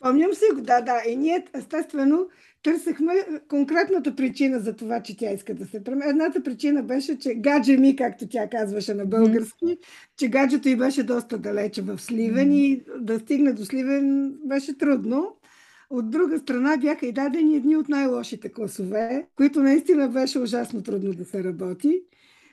[0.00, 1.02] Спомням си го, да, да.
[1.08, 2.28] И ние, естествено,
[2.62, 3.12] търсехме
[3.48, 6.10] конкретната причина за това, че тя иска да се премести.
[6.10, 9.78] Едната причина беше, че гадже ми, както тя казваше на български, mm.
[10.16, 12.54] че гаджето й беше доста далече в Сливен mm.
[12.54, 15.34] и да стигне до Сливен беше трудно.
[15.90, 21.12] От друга страна бяха и дадени едни от най-лошите класове, които наистина беше ужасно трудно
[21.12, 22.02] да се работи.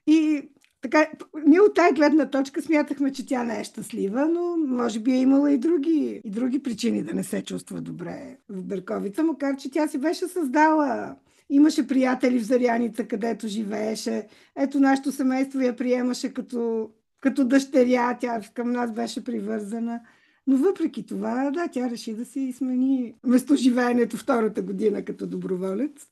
[0.08, 0.50] И
[0.90, 1.08] така,
[1.48, 5.22] ние от тази гледна точка смятахме, че тя не е щастлива, но може би е
[5.22, 9.72] имала и други, и други причини да не се чувства добре в Берковица, макар че
[9.72, 11.16] тя си беше създала
[11.50, 14.28] Имаше приятели в Заряница, където живееше.
[14.56, 16.90] Ето нашето семейство я приемаше като,
[17.22, 18.18] като дъщеря.
[18.20, 20.00] Тя към нас беше привързана.
[20.48, 26.08] Но въпреки това, да, тя реши да си смени местоживеенето втората година като доброволец.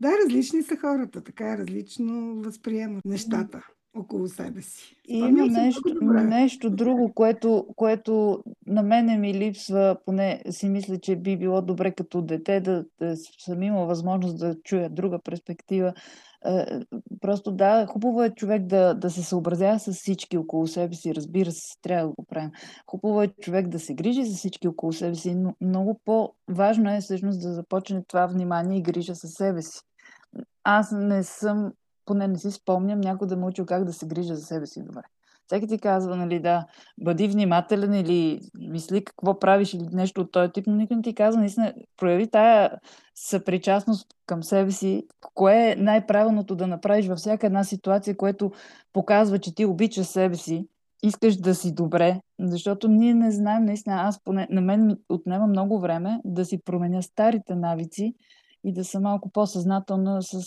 [0.00, 4.96] Да, различни са хората, така различно възприемат нещата около себе си.
[5.08, 11.16] И има нещо, нещо друго, което, което на мене ми липсва, поне си мисля, че
[11.16, 15.94] би било добре като дете да, да съм имал възможност да чуя друга перспектива.
[16.46, 16.80] Е,
[17.20, 21.50] просто да, хубаво е човек да, да се съобразява с всички около себе си, разбира
[21.50, 22.50] се, трябва да го правим.
[22.86, 27.00] Хубаво е човек да се грижи за всички около себе си, но много по-важно е
[27.00, 29.80] всъщност да започне това внимание и грижа за себе си.
[30.64, 31.72] Аз не съм
[32.08, 34.82] поне не си спомням някой да ме учил как да се грижа за себе си
[34.82, 35.02] добре.
[35.46, 36.66] Всеки ти казва, нали, да,
[36.98, 41.14] бъди внимателен или мисли какво правиш или нещо от този тип, но никой не ти
[41.14, 42.78] казва, наистина, прояви тая
[43.14, 48.52] съпричастност към себе си, кое е най-правилното да направиш във всяка една ситуация, което
[48.92, 50.66] показва, че ти обичаш себе си,
[51.02, 55.46] искаш да си добре, защото ние не знаем, наистина, аз поне, на мен ми отнема
[55.46, 58.14] много време да си променя старите навици,
[58.64, 60.42] и да съм малко по-съзнателна с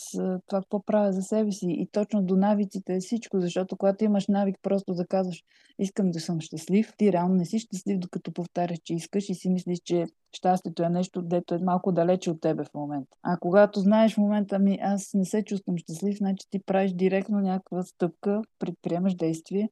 [0.48, 1.68] това, какво правя за себе си.
[1.70, 5.44] И точно до навиците е всичко, защото когато имаш навик просто да казваш,
[5.80, 9.50] искам да съм щастлив, ти реално не си щастлив, докато повтаряш, че искаш и си
[9.50, 13.18] мислиш, че щастието е нещо, дето е малко далече от тебе в момента.
[13.24, 17.40] А когато знаеш в момента, ми аз не се чувствам щастлив, значи ти правиш директно
[17.40, 19.70] някаква стъпка, предприемаш действие,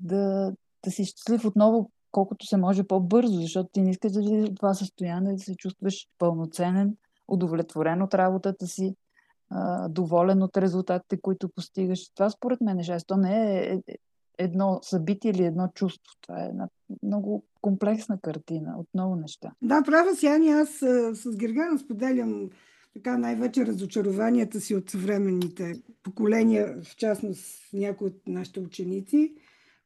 [0.00, 0.52] да,
[0.84, 4.54] да си щастлив отново колкото се може по-бързо, защото ти не искаш да влизаш в
[4.54, 6.96] това състояние, да се чувстваш пълноценен,
[7.28, 8.94] удовлетворен от работата си,
[9.88, 12.10] доволен от резултатите, които постигаш.
[12.14, 13.06] Това според мен е жест.
[13.06, 13.96] То не е, е
[14.38, 16.14] едно събитие или едно чувство.
[16.20, 16.68] Това е една
[17.02, 19.52] много комплексна картина от много неща.
[19.62, 20.48] Да, права си, Ани.
[20.48, 20.68] Аз
[21.12, 22.50] с Гергана споделям
[22.94, 29.34] така най-вече разочарованията си от съвременните поколения, в частност някои от нашите ученици,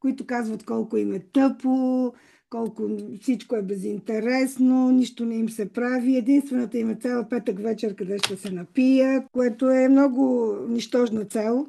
[0.01, 2.13] които казват колко им е тъпо,
[2.51, 6.17] колко всичко е безинтересно, нищо не им се прави.
[6.17, 11.67] Единствената им е цел петък вечер, къде ще се напият, което е много нищожна цел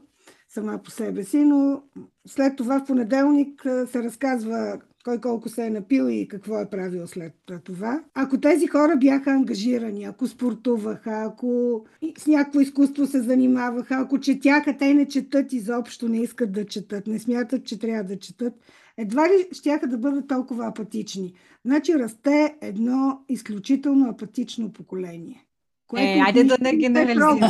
[0.49, 1.83] сама по себе си, но
[2.27, 7.07] след това в понеделник се разказва кой колко се е напил и какво е правил
[7.07, 8.03] след това.
[8.13, 11.81] Ако тези хора бяха ангажирани, ако спортуваха, ако
[12.17, 17.07] с някакво изкуство се занимаваха, ако четяха, те не четат изобщо, не искат да четат,
[17.07, 18.53] не смятат, че трябва да четат,
[19.01, 21.33] едва ли щяха да бъдат толкова апатични.
[21.65, 25.45] Значи расте едно изключително апатично поколение.
[25.87, 27.47] Което е, айде да не генерализираме.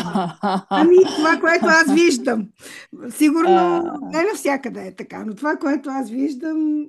[0.70, 2.48] Ами, това, което аз виждам.
[3.10, 6.86] Сигурно не навсякъде е така, но това, което аз виждам,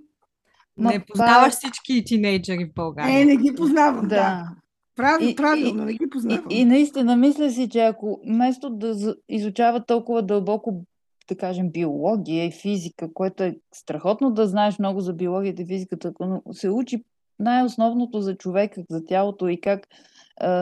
[0.76, 3.14] не познаваш всички тинейджери в България.
[3.14, 4.16] Не, не ги познавам, да.
[4.16, 4.48] да.
[4.96, 6.46] Правилно, и, правилно, и, не ги познавам.
[6.50, 10.84] И, и наистина мисля си, че ако вместо да изучава толкова дълбоко,
[11.28, 16.12] да кажем, биология и физика, което е страхотно да знаеш много за биологията и физиката,
[16.20, 17.04] но се учи
[17.38, 19.88] най-основното за човека, за тялото и как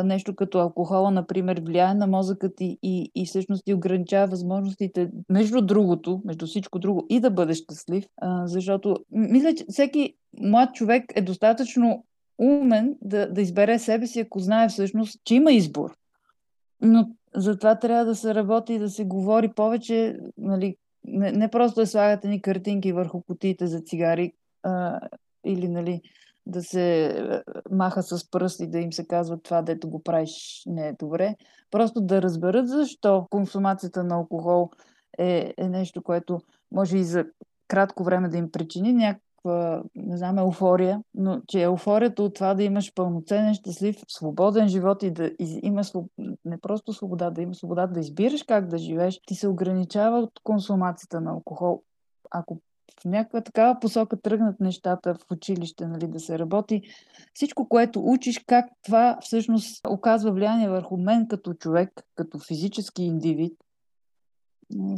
[0.04, 5.62] нещо като алкохола, например, влияе на мозъкът ти и, и всъщност ти ограничава възможностите, между
[5.62, 11.04] другото, между всичко друго, и да бъдеш щастлив, а, защото мисля, че всеки млад човек
[11.14, 12.04] е достатъчно
[12.38, 15.96] умен да, да избере себе си, ако знае всъщност, че има избор.
[16.80, 21.80] Но затова трябва да се работи и да се говори повече, нали, не, не просто
[21.80, 25.00] да слагате ни картинки върху кутиите за цигари а,
[25.44, 26.00] или нали,
[26.46, 27.14] да се
[27.70, 31.36] маха с пръст и да им се казва това, дето го правиш не е добре.
[31.70, 34.70] Просто да разберат защо консумацията на алкохол
[35.18, 36.40] е, е нещо, което
[36.72, 37.24] може и за
[37.68, 38.92] кратко време да им причини
[39.44, 45.02] някаква, не знам, еуфория, но че еуфорията от това да имаш пълноценен, щастлив, свободен живот
[45.02, 45.92] и да имаш
[46.44, 50.40] не просто свобода, да имаш свобода да избираш как да живееш, ти се ограничава от
[50.44, 51.82] консумацията на алкохол.
[52.30, 52.60] Ако
[53.00, 56.82] в някаква такава посока тръгнат нещата в училище, нали, да се работи.
[57.34, 63.52] Всичко, което учиш, как това всъщност оказва влияние върху мен като човек, като физически индивид,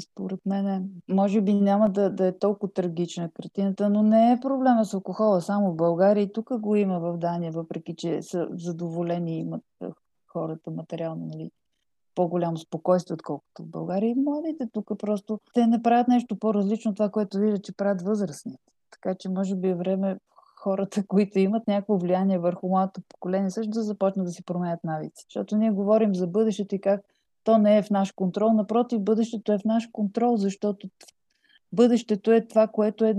[0.01, 4.85] според мен, може би няма да, да е толкова трагична картината, но не е проблема
[4.85, 9.39] с алкохола само в България и тук го има в Дания, въпреки че са задоволени
[9.39, 9.65] имат
[10.27, 11.51] хората материално, нали,
[12.15, 14.11] по-голямо спокойствие, отколкото в България.
[14.11, 18.03] И младите тук просто те не правят нещо по-различно от това, което виждат, че правят
[18.03, 18.73] възрастните.
[18.91, 20.19] Така че може би е време
[20.57, 25.25] хората, които имат някакво влияние върху младото поколение, също да започнат да си променят навици.
[25.29, 27.01] Защото ние говорим за бъдещето и как
[27.45, 28.53] то не е в наш контрол.
[28.53, 30.89] Напротив, бъдещето е в наш контрол, защото
[31.73, 33.15] бъдещето е това, което е,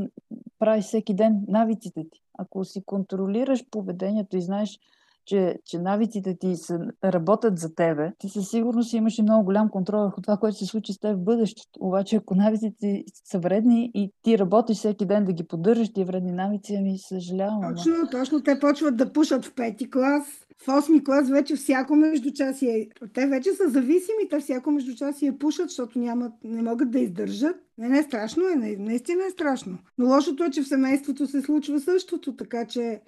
[0.59, 2.21] правиш всеки ден навиците ти.
[2.37, 4.79] Ако си контролираш поведението и знаеш
[5.25, 9.69] че, че навиците ти са, работят за тебе, ти със сигурност имаш и много голям
[9.69, 11.79] контрол върху това, което се случи с теб в бъдещето.
[11.79, 16.31] Обаче, ако навиците са вредни и ти работиш всеки ден да ги поддържаш, тия вредни
[16.31, 17.75] навици, ами съжалявам.
[17.75, 18.43] Точно, точно.
[18.43, 20.23] Те почват да пушат в пети клас.
[20.63, 22.89] В 8 клас вече всяко междучасие.
[23.13, 27.55] Те вече са зависими, те всяко междучасие пушат, защото нямат, не могат да издържат.
[27.77, 29.77] Не, не, страшно е, не, наистина е страшно.
[29.97, 33.01] Но лошото е, че в семейството се случва същото, така че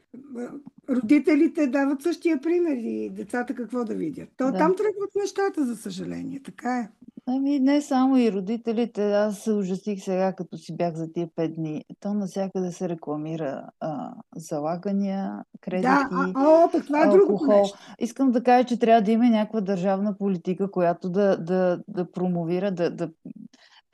[0.90, 4.30] родителите дават същия пример и децата какво да видят.
[4.38, 4.58] То да.
[4.58, 6.42] там тръгват нещата, за съжаление.
[6.44, 6.90] Така е.
[7.28, 9.12] Ами не само и родителите.
[9.12, 11.86] Аз се ужасих сега, като си бях за тия пет дни.
[12.00, 17.60] То навсякъде се рекламира а, залагания, кредити, да, а, о, пък това е алкохол.
[17.60, 17.78] Нещо.
[18.00, 22.72] Искам да кажа, че трябва да има някаква държавна политика, която да, да, да промовира,
[22.72, 23.10] да, да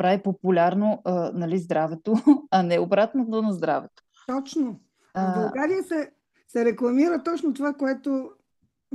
[0.01, 2.13] прави популярно а, нали, здравето,
[2.51, 4.03] а не обратното на здравето.
[4.27, 4.79] Точно.
[5.15, 6.11] В България се,
[6.47, 8.29] се рекламира точно това, което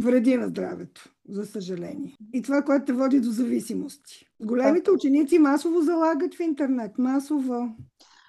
[0.01, 2.17] вреди на здравето, за съжаление.
[2.35, 4.27] И това, което те води до зависимости.
[4.41, 6.99] Големите ученици масово залагат в интернет.
[6.99, 7.69] Масово.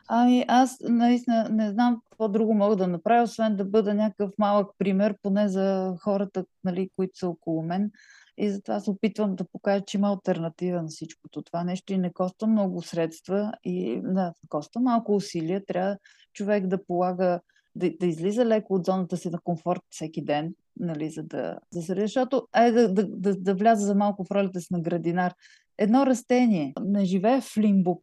[0.07, 4.71] Ами аз наистина не знам какво друго мога да направя, освен да бъда някакъв малък
[4.77, 7.91] пример, поне за хората, нали, които са около мен.
[8.37, 12.13] И затова се опитвам да покажа, че има альтернатива на всичкото това нещо и не
[12.13, 15.65] коста много средства и да, коста малко усилия.
[15.65, 15.97] Трябва
[16.33, 17.39] човек да полага,
[17.75, 21.81] да, да излиза леко от зоната си на комфорт всеки ден, нали, за да, да
[21.81, 25.33] защото ай да, да, да, да вляза за малко в ролята си на градинар.
[25.77, 28.01] едно растение не живее в лимбо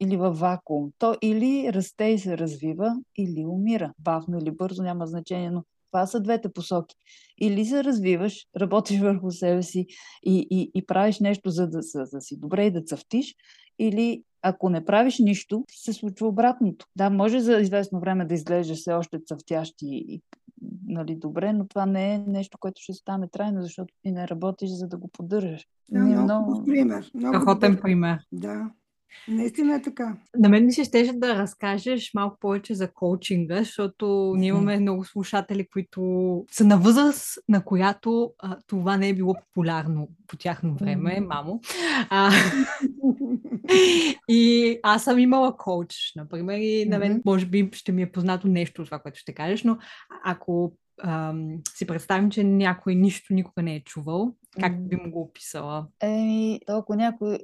[0.00, 0.90] или в вакуум.
[0.98, 3.92] То или расте и се развива, или умира.
[3.98, 6.96] Бавно или бързо, няма значение, но това са двете посоки.
[7.40, 9.86] Или се развиваш, работиш върху себе си
[10.24, 13.34] и, и, и правиш нещо, за да, за да си добре и да цъфтиш,
[13.78, 16.86] или ако не правиш нищо, се случва обратното.
[16.96, 20.22] Да, може за известно време да изглеждаш все още цъфтящ и, и
[20.86, 24.70] нали, добре, но това не е нещо, което ще стане трайно, защото ти не работиш,
[24.70, 25.66] за да го поддържаш.
[25.90, 26.64] Да, много, много...
[26.64, 27.10] пример.
[27.14, 28.18] Много Страхотен пример.
[28.32, 28.70] Да.
[29.28, 30.16] Наистина е така.
[30.38, 35.04] На мен ми се щеше да разкажеш малко повече за коучинга, защото ние имаме много
[35.04, 40.74] слушатели, които са на възраст, на която а, това не е било популярно по тяхно
[40.74, 41.60] време, мамо.
[42.10, 42.30] А,
[44.28, 48.48] и аз съм имала коуч, например, и на мен може би ще ми е познато
[48.48, 49.78] нещо от това, което ще кажеш, но
[50.24, 55.20] ако ам, си представим, че някой нищо никога не е чувал, как би му го
[55.20, 55.86] описала?
[56.00, 57.38] Еми, ако някой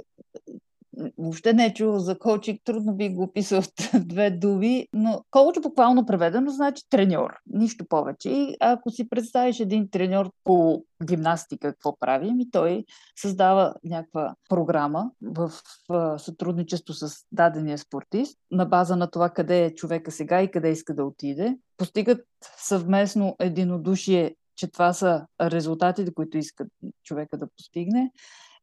[1.19, 3.69] въобще не е чувал за коучинг, трудно би го описал в
[4.01, 8.31] две думи, но коуч буквално преведено значи треньор, нищо повече.
[8.31, 12.33] И ако си представиш един треньор по гимнастика, какво прави?
[12.33, 12.85] Ми той
[13.17, 15.53] създава някаква програма в,
[15.89, 20.71] в сътрудничество с дадения спортист, на база на това къде е човека сега и къде
[20.71, 21.57] иска да отиде.
[21.77, 22.21] Постигат
[22.57, 26.67] съвместно единодушие, че това са резултатите, които иска
[27.05, 28.13] човека да постигне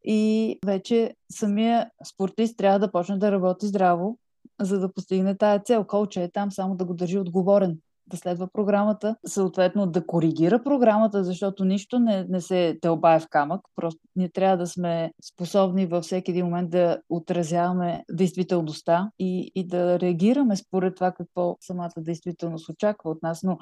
[0.08, 4.18] и вече самия спортист трябва да почне да работи здраво,
[4.62, 5.84] за да постигне тая цел.
[5.84, 7.78] Колче е там само да го държи отговорен,
[8.08, 13.62] да следва програмата, съответно да коригира програмата, защото нищо не, не се тълбае в камък.
[13.76, 19.68] Просто ние трябва да сме способни във всеки един момент да отразяваме действителността и, и
[19.68, 23.44] да реагираме според това какво самата действителност очаква от нас.
[23.44, 23.58] Но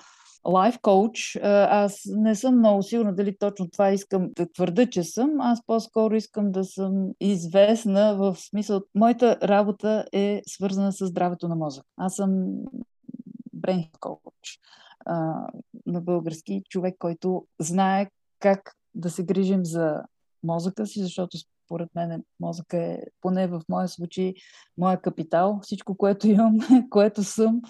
[0.48, 5.41] лайф коуч, аз не съм много сигурна дали точно това искам да твърда, че съм.
[5.41, 8.82] Аз по-скоро искам да съм известна в смисъл.
[8.96, 11.86] Моята работа е свързана с здравето на мозък.
[11.98, 12.46] Аз съм
[13.54, 14.60] брейн коуч
[15.86, 20.04] на български човек, който знае как да се грижим за
[20.44, 24.34] мозъка си, защото според мен мозъка е, поне в моя случай,
[24.78, 25.59] моя капитал.
[25.61, 26.57] Всичко, което имам,
[26.89, 27.61] което съм,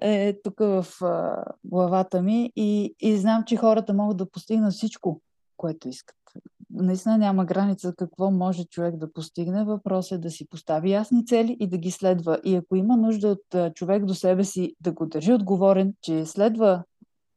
[0.00, 5.20] е тук в а, главата ми и, и знам, че хората могат да постигнат всичко,
[5.56, 6.16] което искат.
[6.70, 9.64] Наистина няма граница какво може човек да постигне.
[9.64, 12.40] Въпросът е да си постави ясни цели и да ги следва.
[12.44, 16.26] И ако има нужда от а, човек до себе си да го държи отговорен, че
[16.26, 16.84] следва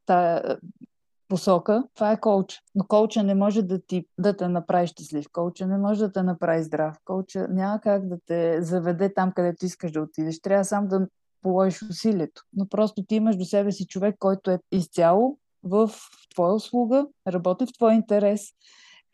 [0.05, 0.57] тая
[1.33, 2.59] посока, това е коуч.
[2.75, 5.25] Но коуча не може да, ти, да те направи щастлив.
[5.31, 6.97] Коуча не може да те направи здрав.
[7.05, 10.41] Коуча няма как да те заведе там, където искаш да отидеш.
[10.41, 11.07] Трябва сам да
[11.41, 12.43] положиш усилието.
[12.53, 15.91] Но просто ти имаш до себе си човек, който е изцяло в
[16.33, 18.41] твоя услуга, работи в твой интерес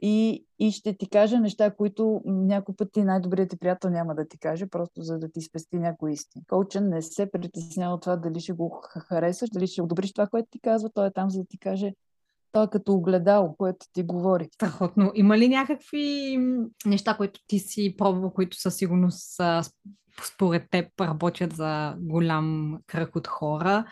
[0.01, 4.28] и, и ще ти каже неща, които някой път ти най-добрият ти приятел няма да
[4.28, 6.45] ти каже, просто за да ти спести някои истини.
[6.45, 10.47] Коучен не се притеснява от това дали ще го харесаш, дали ще одобриш това, което
[10.51, 11.93] ти казва, той е там за да ти каже
[12.51, 14.47] той е като огледало, което ти говори.
[14.53, 15.11] Страхотно.
[15.15, 16.37] Има ли някакви
[16.85, 19.61] неща, които ти си пробвал, които със сигурност са,
[20.23, 23.85] според теб работят за голям кръг от хора?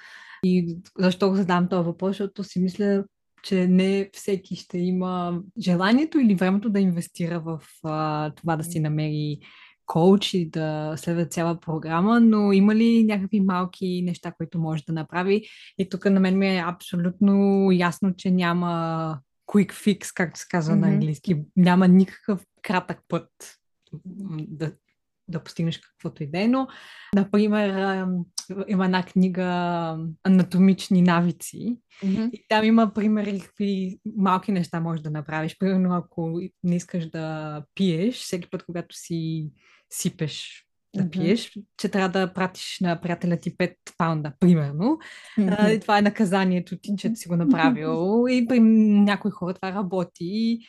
[0.43, 2.09] И защо го задам този въпрос?
[2.09, 3.03] Защото си мисля,
[3.43, 8.79] че не всеки ще има желанието или времето да инвестира в а, това да си
[8.79, 9.39] намери
[9.87, 14.93] коуч и да следва цяла програма, но има ли някакви малки неща, които може да
[14.93, 15.47] направи?
[15.77, 20.73] И тук на мен ми е абсолютно ясно, че няма quick fix, както се казва
[20.73, 20.79] mm-hmm.
[20.79, 21.41] на английски.
[21.55, 23.29] Няма никакъв кратък път
[24.05, 24.71] да,
[25.27, 26.67] да постигнеш каквото и да е, но,
[27.15, 28.05] например,
[28.67, 29.45] има една книга
[30.23, 32.31] Анатомични навици mm-hmm.
[32.31, 35.57] и там има примери какви малки неща можеш да направиш.
[35.59, 39.49] Примерно, ако не искаш да пиеш, всеки път, когато си
[39.89, 41.09] сипеш да mm-hmm.
[41.09, 44.99] пиеш, че трябва да пратиш на приятеля ти 5 паунда, примерно.
[45.37, 45.55] Mm-hmm.
[45.59, 48.25] А, и това е наказанието ти, че си го направил.
[48.29, 50.59] И при някои хора това работи.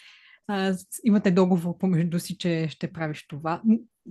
[0.49, 3.63] А, имате договор помежду си, че ще правиш това.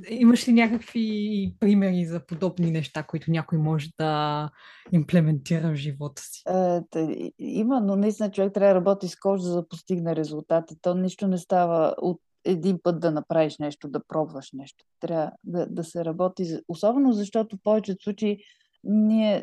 [0.10, 4.50] Имаш ли някакви примери за подобни неща, които някой може да
[4.92, 6.44] имплементира в живота си?
[6.50, 10.76] Е, тъй, има, но наистина човек трябва да работи с кожа, за да постигне резултати.
[10.82, 12.22] То нищо не става от
[12.52, 14.86] един път да направиш нещо, да пробваш нещо.
[15.00, 18.38] Трябва да, да се работи, особено защото в повечето случаи
[18.84, 19.42] ние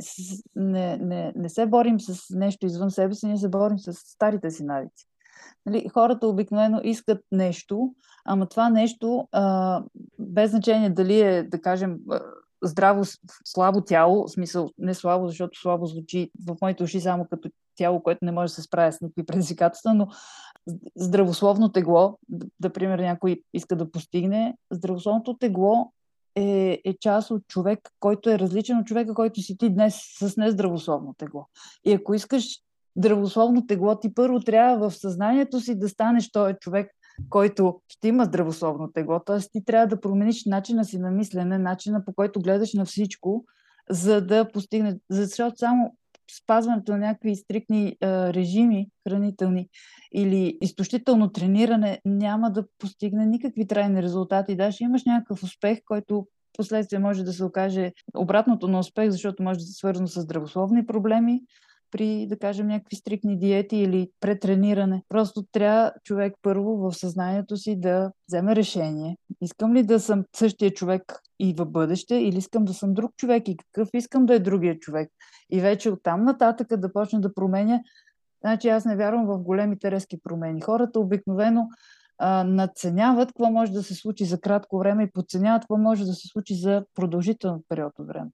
[0.57, 4.51] не, не, не се борим с нещо извън себе си, ние се борим с старите
[4.51, 5.07] си навици.
[5.67, 7.95] Нали, хората обикновено искат нещо,
[8.25, 9.83] ама това нещо, а,
[10.19, 11.99] без значение дали е, да кажем,
[12.63, 13.03] здраво,
[13.45, 18.03] слабо тяло, в смисъл не слабо, защото слабо звучи в моите уши само като тяло,
[18.03, 20.09] което не може да се справя с никакви предизвикателства, но
[20.97, 22.19] здравословно тегло,
[22.61, 25.93] да, пример някой иска да постигне, здравословното тегло
[26.35, 30.37] е, е част от човек, който е различен от човека, който си ти днес с
[30.37, 31.47] нездравословно тегло.
[31.85, 32.47] И ако искаш
[32.97, 36.91] здравословно тегло, ти първо трябва в съзнанието си да станеш този човек,
[37.31, 39.21] който ще има здравословно тегло.
[39.21, 39.39] Т.е.
[39.39, 43.45] ти трябва да промениш начина си на мислене, начина по който гледаш на всичко,
[43.91, 44.99] за да постигне.
[45.11, 45.97] Защото само
[46.43, 49.69] спазването на някакви стрикни а, режими хранителни
[50.15, 54.57] или изтощително трениране няма да постигне никакви трайни резултати.
[54.57, 59.59] Даже имаш някакъв успех, който последствие може да се окаже обратното на успех, защото може
[59.59, 61.43] да се свързано с здравословни проблеми,
[61.95, 65.03] при, да кажем, някакви стрикни диети или претрениране.
[65.09, 69.17] Просто трябва човек първо в съзнанието си да вземе решение.
[69.41, 73.49] Искам ли да съм същия човек и в бъдеще, или искам да съм друг човек
[73.49, 75.11] и какъв искам да е другия човек.
[75.51, 77.81] И вече оттам нататък да почне да променя.
[78.41, 80.61] Значи аз не вярвам в големите резки промени.
[80.61, 81.69] Хората обикновено
[82.19, 86.15] а, надценяват какво може да се случи за кратко време и подценяват какво може да
[86.15, 88.31] се случи за продължителен период от време.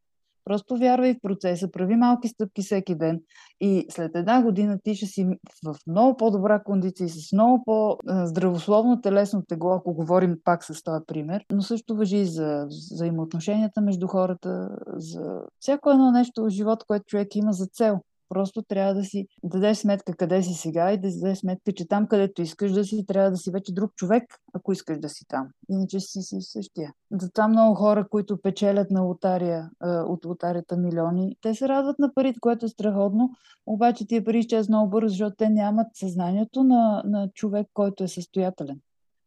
[0.51, 3.20] Просто вярвай в процеса, прави малки стъпки всеки ден
[3.61, 5.26] и след една година ти ще си
[5.66, 11.44] в много по-добра кондиция с много по-здравословно телесно тегло, ако говорим пак с този пример,
[11.53, 17.05] но също въжи и за взаимоотношенията между хората, за всяко едно нещо в живота, което
[17.07, 18.01] човек има за цел.
[18.31, 21.89] Просто трябва да си дадеш сметка къде си сега и да си дадеш сметка, че
[21.89, 25.24] там, където искаш да си, трябва да си вече друг човек, ако искаш да си
[25.28, 25.49] там.
[25.68, 26.93] Иначе си си същия.
[27.12, 32.41] Затова много хора, които печелят на лотария, от лотарията милиони, те се радват на парите,
[32.41, 33.31] което е страхотно,
[33.66, 38.09] обаче тия пари изчезват много бързо, защото те нямат съзнанието на, на човек, който е
[38.09, 38.81] състоятелен.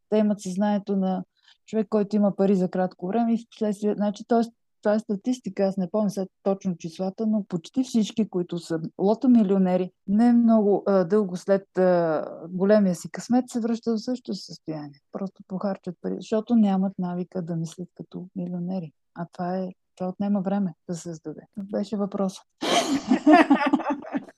[0.10, 1.24] Те имат съзнанието на
[1.66, 5.64] човек, който има пари за кратко време и в последствие, значи, т.е това е статистика,
[5.64, 10.84] аз не помня сега точно числата, но почти всички, които са лото милионери, не много
[10.86, 15.00] а, дълго след а, големия си късмет се връщат в същото състояние.
[15.12, 18.92] Просто похарчат пари, защото нямат навика да мислят като милионери.
[19.16, 21.42] А това е това отнема време да се създаде.
[21.58, 22.38] Беше въпрос.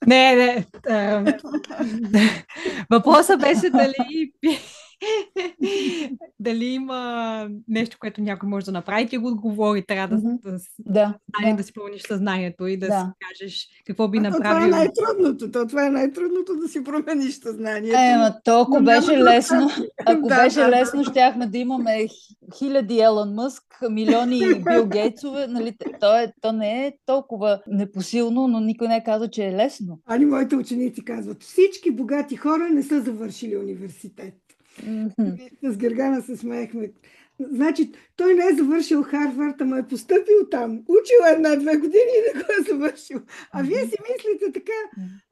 [0.06, 0.66] Не, не.
[2.90, 4.32] Въпросът беше дали
[6.40, 9.84] Дали има нещо, което някой може да направи, ти го отговори.
[9.86, 10.40] Трябва да, mm-hmm.
[10.42, 11.54] да, да, да.
[11.56, 13.00] да си пълниш съзнанието и да, да.
[13.00, 14.68] си кажеш какво би направил.
[14.68, 15.50] Това е най-трудното.
[15.50, 17.98] То, това е най-трудното да си промениш съзнанието.
[17.98, 19.70] Е, ма толкова беше лесно.
[20.06, 21.10] Ако да, беше да, лесно, да.
[21.10, 22.06] щяхме да имаме
[22.58, 24.40] хиляди Елон Мъск, милиони
[24.70, 25.46] Бил Гейтсове.
[25.46, 25.76] Нали?
[26.00, 30.00] То, е, то не е толкова непосилно, но никой не е казал, че е лесно.
[30.06, 34.34] Ани моите ученици казват, всички богати хора не са завършили университет.
[34.82, 35.72] Mm-hmm.
[35.72, 36.92] С Гергана се смеехме.
[37.40, 40.70] Значи, той не е завършил Харвард, ама е поступил там.
[40.88, 43.20] Учил една-две години и не го е завършил.
[43.52, 44.72] А вие си мислите така,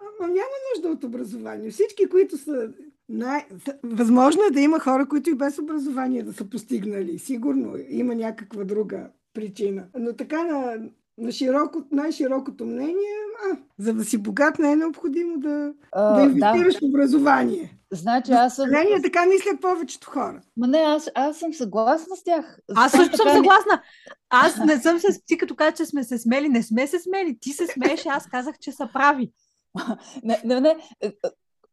[0.01, 1.71] ама няма нужда от образование.
[1.71, 2.73] Всички, които са
[3.09, 3.47] най...
[3.83, 7.19] Възможно е да има хора, които и без образование да са постигнали.
[7.19, 9.87] Сигурно има някаква друга причина.
[9.99, 10.89] Но така на,
[11.19, 16.23] на широко, най-широкото мнение, а, за да си богат не е необходимо да, а, да
[16.23, 16.87] инвестираш да.
[16.87, 17.79] образование.
[17.93, 18.71] Значи аз съм...
[18.71, 20.41] Не, така мислят повечето хора.
[20.57, 22.59] Ма не, аз, аз съм съгласна с тях.
[22.77, 23.83] Аз също съм съгласна.
[24.31, 25.21] Аз не съм се...
[25.27, 27.39] Ти като каза, че сме се смели, не сме се смели.
[27.41, 29.33] Ти се смееш, аз казах, че са прави.
[30.23, 30.77] не, не, не.
[31.01, 31.13] Е, е,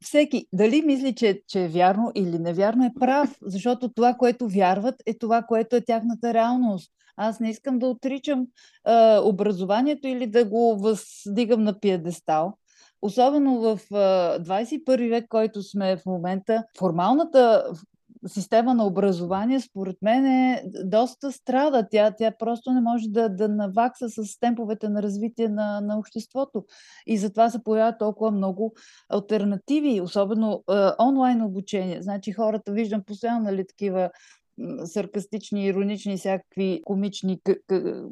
[0.02, 4.96] всеки, дали мисли, че, че е вярно или невярно, е прав, защото това, което вярват,
[5.06, 6.92] е това, което е тяхната реалност.
[7.24, 8.48] Аз не искам да отричам
[8.88, 12.58] е, образованието или да го въздигам на пиедестал.
[13.02, 17.72] Особено в 21 век, който сме в момента, формалната
[18.28, 21.88] система на образование, според мен, е доста страда.
[21.92, 26.66] Тя, тя просто не може да, да навакса с темповете на развитие на, на обществото.
[27.08, 28.74] И затова се появяват толкова много
[29.10, 32.02] альтернативи, особено е, онлайн обучение.
[32.02, 34.10] Значи хората, виждам постоянно нали, такива
[34.86, 37.40] саркастични, иронични, всякакви комични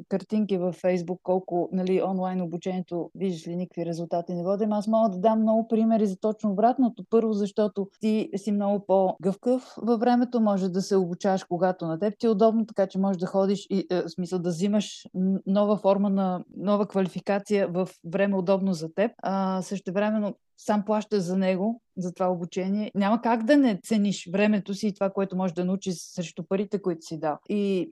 [0.08, 4.72] картинки във Фейсбук, колко нали, онлайн обучението, виждаш ли никакви резултати не водим.
[4.72, 7.04] Аз мога да дам много примери за точно обратното.
[7.10, 12.14] Първо, защото ти си много по-гъвкав във времето, може да се обучаваш когато на теб
[12.18, 15.06] ти е удобно, така че можеш да ходиш и е, в смисъл да взимаш
[15.46, 19.12] нова форма на нова квалификация в време удобно за теб.
[19.22, 20.34] А, също времено
[20.64, 22.90] сам плащаш за него, за това обучение.
[22.94, 26.82] Няма как да не цениш времето си и това, което можеш да научиш срещу парите,
[26.82, 27.38] които си дал.
[27.48, 27.90] И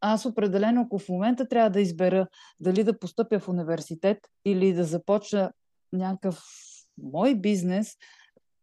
[0.00, 2.26] аз определено, ако в момента трябва да избера
[2.60, 5.52] дали да постъпя в университет или да започна
[5.92, 6.44] някакъв
[7.02, 7.96] мой бизнес,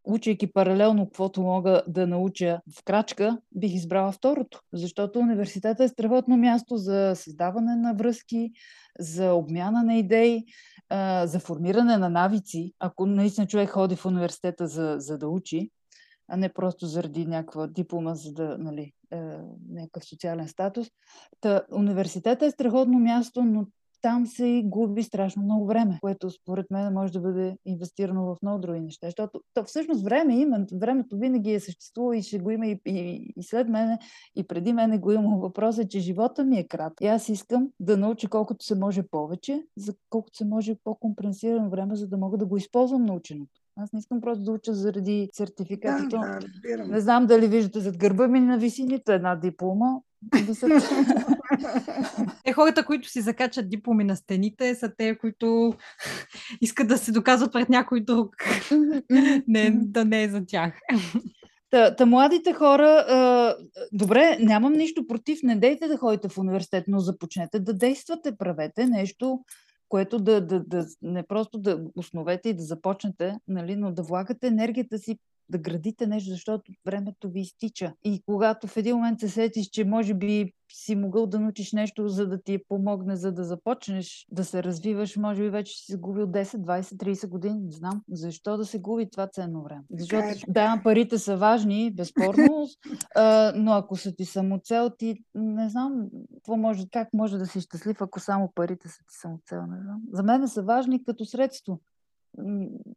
[0.06, 4.62] учейки паралелно каквото мога да науча в крачка, бих избрала второто.
[4.74, 8.52] Защото университета е страхотно място за създаване на връзки,
[9.00, 10.46] за обмяна на идеи,
[11.24, 12.74] за формиране на навици.
[12.80, 15.70] Ако наистина човек ходи в университета за, за да учи,
[16.28, 19.18] а не просто заради някаква диплома, за да, нали, е,
[19.70, 20.88] някакъв социален статус.
[21.42, 23.66] Та, университета е страхотно място, но
[24.06, 28.60] там се губи страшно много време, което според мен може да бъде инвестирано в много
[28.60, 29.08] други неща.
[29.08, 33.34] Защото то всъщност време има, времето винаги е съществувало и ще го има и, и,
[33.38, 34.00] и след мене,
[34.36, 35.38] и преди мене го има.
[35.38, 36.94] Въпросът е, че живота ми е крат.
[37.02, 41.96] И аз искам да науча колкото се може повече, за колкото се може по-компренсирано време,
[41.96, 43.62] за да мога да го използвам наученото.
[43.76, 46.18] Аз не искам просто да уча заради сертификатите.
[46.18, 46.40] Да,
[46.78, 50.00] да, не знам дали виждате зад гърба ми на висините една диплома.
[52.44, 55.74] Те хората, които си закачат дипломи на стените, са те, които
[56.62, 58.36] искат да се доказват пред някой друг.
[59.48, 60.80] не, да не е за тях.
[61.70, 63.56] Та, та младите хора, а,
[63.94, 68.86] добре, нямам нищо против, не дейте да ходите в университет, но започнете да действате, правете
[68.86, 69.40] нещо,
[69.90, 74.48] което да, да, да не просто да основете и да започнете, нали, но да влагате
[74.48, 75.20] енергията си
[75.50, 77.94] да градите нещо, защото времето ви изтича.
[78.04, 82.08] И когато в един момент се сетиш, че може би си могъл да научиш нещо,
[82.08, 86.28] за да ти помогне, за да започнеш да се развиваш, може би вече си загубил
[86.28, 87.60] 10, 20, 30 години.
[87.60, 88.02] Не знам.
[88.10, 89.84] Защо да се губи това ценно време?
[89.92, 90.36] Защото, е.
[90.48, 92.68] да, парите са важни, безспорно,
[93.56, 98.02] но ако са ти самоцел, ти не знам какво може, как може да си щастлив,
[98.02, 99.66] ако само парите са ти самоцел.
[99.68, 100.02] Не знам.
[100.12, 101.80] За мен са важни като средство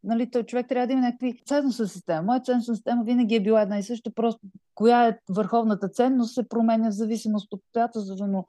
[0.05, 2.23] нали, той човек трябва да има някакви ценностна система.
[2.23, 4.41] Моя ценностна система винаги е била една и съща, просто
[4.75, 8.45] коя е върховната ценност се променя в зависимост от обстоятелството, но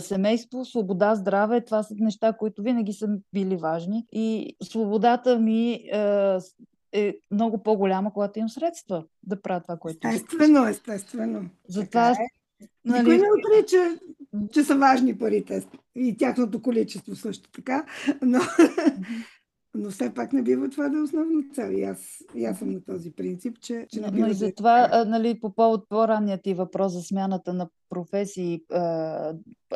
[0.00, 4.06] семейство, свобода, здраве, това са неща, които винаги са били важни.
[4.12, 6.38] И свободата ми е,
[6.92, 11.50] е много по-голяма, когато имам средства да правя това, което Естествено, естествено.
[11.68, 12.10] Затова.
[12.10, 12.14] Е.
[12.84, 12.98] Нали...
[12.98, 13.98] Никой не отрича,
[14.52, 17.84] че са важни парите и тяхното количество също така,
[18.22, 18.38] но
[19.74, 21.70] но все пак не бива това да е основна цел.
[21.70, 24.52] И аз, и аз съм на този принцип, че, че не бива Но и за
[24.54, 25.04] това, да...
[25.04, 28.62] нали, по повод по-ранният ти въпрос за смяната на професии,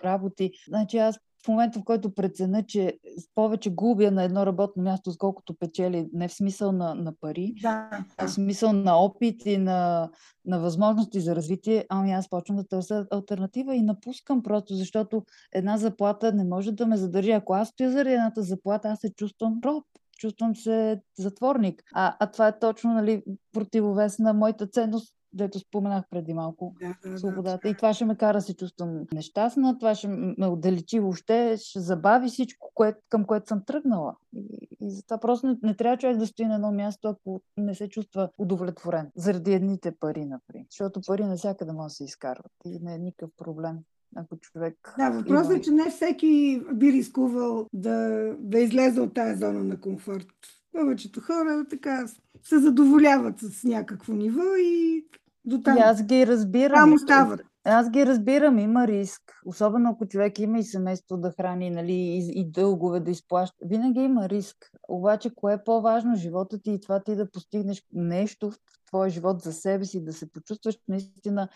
[0.05, 2.99] работи, значи аз в момента, в който преценя, че
[3.35, 8.05] повече губя на едно работно място, сколкото печели, не в смисъл на, на пари, да.
[8.19, 10.11] а в смисъл на опит и на,
[10.45, 15.77] на възможности за развитие, ами аз почвам да търся альтернатива и напускам просто, защото една
[15.77, 17.31] заплата не може да ме задържи.
[17.31, 19.85] Ако аз стоя заради едната заплата, аз се чувствам роб
[20.19, 21.83] чувствам се затворник.
[21.95, 23.23] А, а това е точно нали,
[23.53, 27.61] противовес на моята ценност дето споменах преди малко, да, да, свободата.
[27.63, 31.57] Да, и това ще ме кара да се чувствам нещастна, това ще ме отдалечи въобще,
[31.57, 34.17] ще забави всичко, кое, към което съм тръгнала.
[34.37, 37.75] И, и затова просто не, не трябва човек да стои на едно място, ако не
[37.75, 39.11] се чувства удовлетворен.
[39.17, 40.67] Заради едните пари, например.
[40.71, 43.79] Защото пари навсякъде може да се изкарват и не е никакъв проблем
[44.17, 44.95] ако човек.
[44.99, 45.59] Да, въпросът има...
[45.59, 50.27] е, че не всеки би рискувал да, да излезе от тази зона на комфорт.
[50.73, 52.07] Повечето хора така
[52.43, 55.05] се задоволяват с някакво ниво и
[55.45, 55.77] до там.
[55.77, 56.75] И аз ги разбирам.
[56.75, 57.41] Там остават.
[57.65, 59.23] Аз ги разбирам, има риск.
[59.47, 63.57] Особено ако човек има и семейство да храни, нали, и, и дългове да изплаща.
[63.65, 64.57] Винаги има риск.
[64.89, 66.17] Обаче, кое е по-важно?
[66.17, 70.13] Живота ти и това ти да постигнеш нещо в твоя живот за себе си, да
[70.13, 71.49] се почувстваш наистина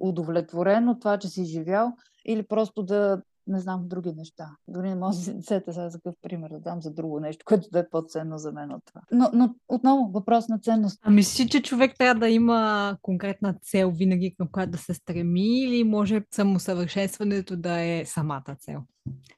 [0.00, 1.92] удовлетворен от това, че си живял,
[2.26, 4.50] или просто да, не знам, други неща.
[4.68, 7.44] Дори не мога да се сета сега за какъв пример да дам за друго нещо,
[7.44, 9.00] което да е по-ценно за мен от това.
[9.12, 10.98] Но, но отново, въпрос на ценност.
[11.02, 15.60] А мислиш, че човек трябва да има конкретна цел винаги към която да се стреми
[15.60, 18.80] или може самосъвършенстването да е самата цел?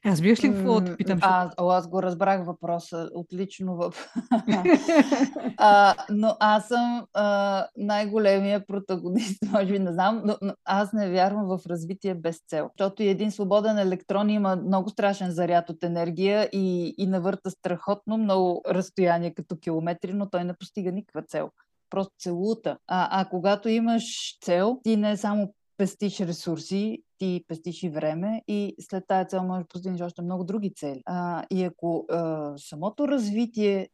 [0.05, 1.19] Разбираш ли какво да питам?
[1.21, 3.75] А, аз го разбрах въпроса отлично.
[3.75, 3.93] В...
[5.57, 11.09] а, но аз съм а, най-големия протагонист, може би не знам, но, но аз не
[11.09, 12.69] вярвам в развитие без цел.
[12.73, 18.61] Защото един свободен електрон има много страшен заряд от енергия и, и навърта страхотно много
[18.69, 21.49] разстояние като километри, но той не постига никаква цел
[21.89, 22.77] просто целута.
[22.87, 24.03] А, а когато имаш
[24.41, 29.63] цел, ти не само пестиш ресурси, ти пестиш и време и след тази цел можеш
[29.63, 31.01] да постигнеш още много други цели.
[31.05, 33.89] А, и ако а, самото развитие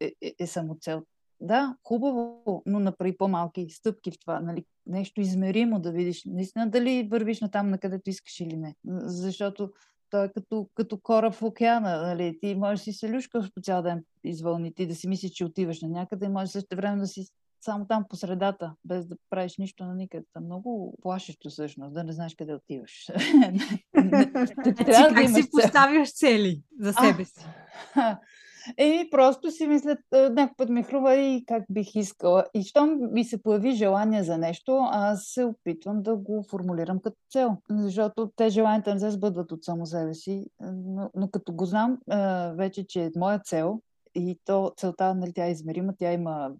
[0.00, 1.02] е, е, е само цел,
[1.40, 7.08] да, хубаво, но направи по-малки стъпки в това, нали, нещо измеримо да видиш наистина дали
[7.10, 8.74] вървиш на там, на където искаш или не.
[9.04, 9.72] Защото
[10.10, 12.02] той е като, като кораб в океана.
[12.02, 12.38] Нали?
[12.40, 15.30] Ти можеш да си се люшкаш по цял ден из вълните и да си мислиш,
[15.30, 17.26] че отиваш на някъде и можеш също време да си
[17.66, 20.24] само там по средата, без да правиш нищо на никъде.
[20.40, 23.06] Много плашещо всъщност, да не знаеш къде отиваш.
[24.86, 27.46] Трябва как си поставяш цели за себе си?
[28.76, 32.44] Еми, просто си мисля, някой път ми хрува и как бих искала.
[32.54, 37.16] И щом ми се появи желание за нещо, аз се опитвам да го формулирам като
[37.30, 37.56] цел.
[37.70, 40.46] Защото те желанията не се сбъдват от само себе си.
[40.60, 41.98] Но, но като го знам
[42.56, 43.80] вече, че е моя цел,
[44.14, 46.52] и то целта, нали, тя е измерима, тя има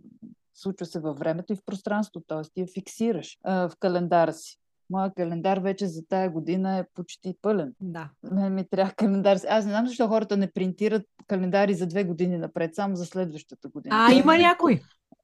[0.57, 2.43] случва се във времето и в пространството, т.е.
[2.55, 4.59] ти я фиксираш а, в календара си.
[4.91, 7.73] Моя календар вече за тая година е почти пълен.
[7.81, 8.11] Да.
[8.33, 9.37] Мен ми трябва календар.
[9.49, 13.69] Аз не знам защо хората не принтират календари за две години напред, само за следващата
[13.69, 13.97] година.
[13.99, 14.81] А, има някой.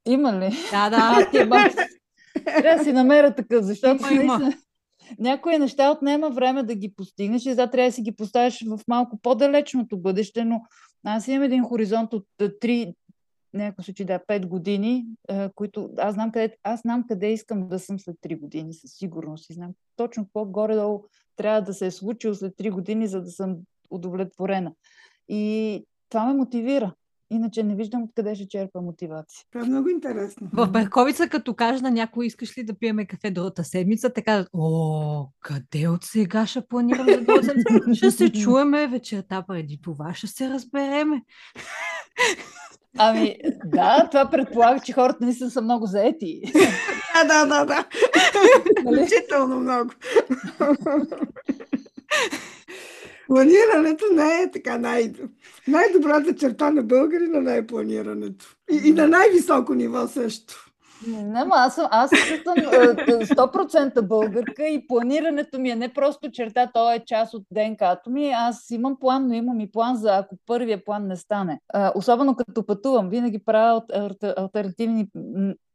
[0.07, 0.57] Има ли?
[0.71, 1.31] Да, да.
[2.45, 4.53] Трябва да си намеря такъв, защото Има, има.
[5.19, 8.81] някои неща отнема време да ги постигнеш и за трябва да си ги поставиш в
[8.89, 10.61] малко по-далечното бъдеще, но
[11.05, 12.95] аз имам един хоризонт от 3,
[13.55, 17.79] някакъв случай да 5 години, а, които аз знам, къде, аз знам къде искам да
[17.79, 19.51] съм след 3 години, със сигурност.
[19.51, 21.05] И знам точно какво горе-долу
[21.37, 23.57] трябва да се е случило след 3 години, за да съм
[23.91, 24.73] удовлетворена.
[25.29, 26.95] И това ме мотивира.
[27.31, 29.45] Иначе не виждам откъде ще черпа мотивация.
[29.53, 30.49] Това е много интересно.
[30.53, 34.49] В Берковица, като кажа на някой, искаш ли да пиеме кафе другата седмица, те казват,
[34.53, 37.95] о, къде от сега ще планирам за другата седмица?
[37.95, 41.23] Ще се чуеме вечерта преди това, ще се разбереме.
[42.99, 46.43] Ами, да, това предполага, че хората не са много заети.
[47.15, 47.85] Да, да, да, да.
[48.85, 48.97] Нали?
[48.97, 49.91] Значително много.
[53.27, 55.13] Планирането не е така най-
[55.69, 58.57] най-добрата черта на българина, не е планирането.
[58.71, 60.72] И, и на най-високо ниво също.
[61.07, 62.63] Не, ама аз аз съм е,
[63.13, 68.11] е, 100% българка и планирането ми е не просто черта, то е част от ДНК-то
[68.11, 68.31] ми.
[68.31, 71.61] Аз имам план, но имам и план за ако първия план не стане.
[71.95, 73.83] Особено като пътувам, винаги правя
[74.37, 75.09] альтернативни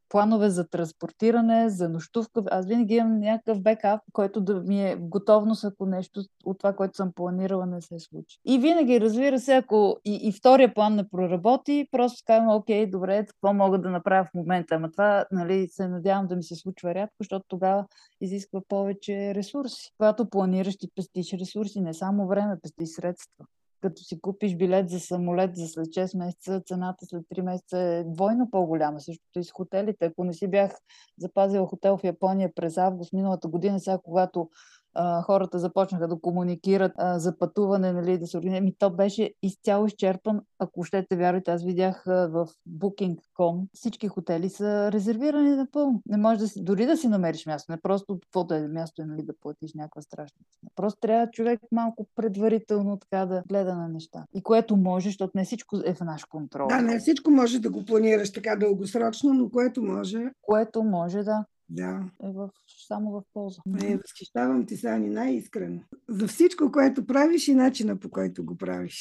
[0.09, 2.43] планове за транспортиране, за нощувка.
[2.51, 6.97] Аз винаги имам някакъв бекап, който да ми е готовност, ако нещо от това, което
[6.97, 8.39] съм планирала, не се случи.
[8.45, 13.25] И винаги, разбира се, ако и, и втория план не проработи, просто казвам, окей, добре,
[13.25, 14.75] какво мога да направя в момента.
[14.75, 17.85] Ама това, нали, се надявам да ми се случва рядко, защото тогава
[18.21, 19.91] изисква повече ресурси.
[19.97, 23.45] Когато планираш, ти пестиш ресурси, не само време, пестиш средства
[23.82, 28.03] като си купиш билет за самолет за след 6 месеца, цената след 3 месеца е
[28.03, 28.99] двойно по-голяма.
[28.99, 30.05] Същото и с хотелите.
[30.05, 30.71] Ако не си бях
[31.19, 34.49] запазила хотел в Япония през август миналата година, сега когато
[34.97, 39.33] а, хората започнаха да комуникират а, за пътуване, нали, да се организират, ми то беше
[39.43, 40.41] изцяло изчерпан.
[40.59, 46.01] Ако щете вярвате, аз видях а, в Booking.com всички хотели са резервирани напълно.
[46.05, 49.23] Не можеш да си, дори да си намериш място, не просто каквото е място, нали,
[49.23, 50.69] да платиш някаква страшна цена.
[50.75, 54.25] Просто трябва човек малко предварително така да гледа на неща.
[54.33, 56.67] И което може, защото не всичко е в наш контрол.
[56.67, 61.45] Да, не всичко може да го планираш така дългосрочно, но което може, Което може да
[61.70, 62.03] да.
[62.24, 62.49] е в,
[62.88, 63.61] само в полза.
[63.65, 65.80] Не, възхищавам ти, Сани, най-искрено.
[66.09, 68.99] За всичко, което правиш и начина по който го правиш.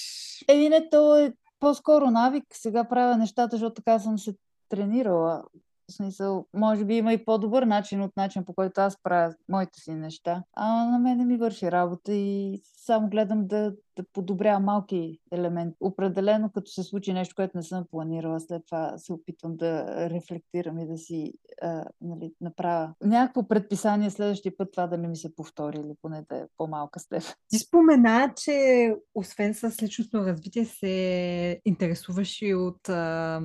[0.48, 2.44] Еми не, то е по-скоро навик.
[2.52, 4.34] Сега правя нещата, защото така съм се
[4.68, 5.44] тренирала.
[5.90, 9.80] В смисъл, може би има и по-добър начин от начин, по който аз правя моите
[9.80, 10.42] си неща.
[10.52, 15.76] А на мен не ми върши работа и само гледам да, да подобрявам малки елементи.
[15.80, 20.78] Определено, като се случи нещо, което не съм планирала, след това се опитвам да рефлектирам
[20.78, 21.32] и да си
[21.62, 26.24] а, нали, направя някакво предписание следващия път това да не ми се повтори или поне
[26.28, 27.32] да е по-малка степен.
[27.48, 33.40] Ти спомена, че освен с личностно развитие се интересуваш и от, а,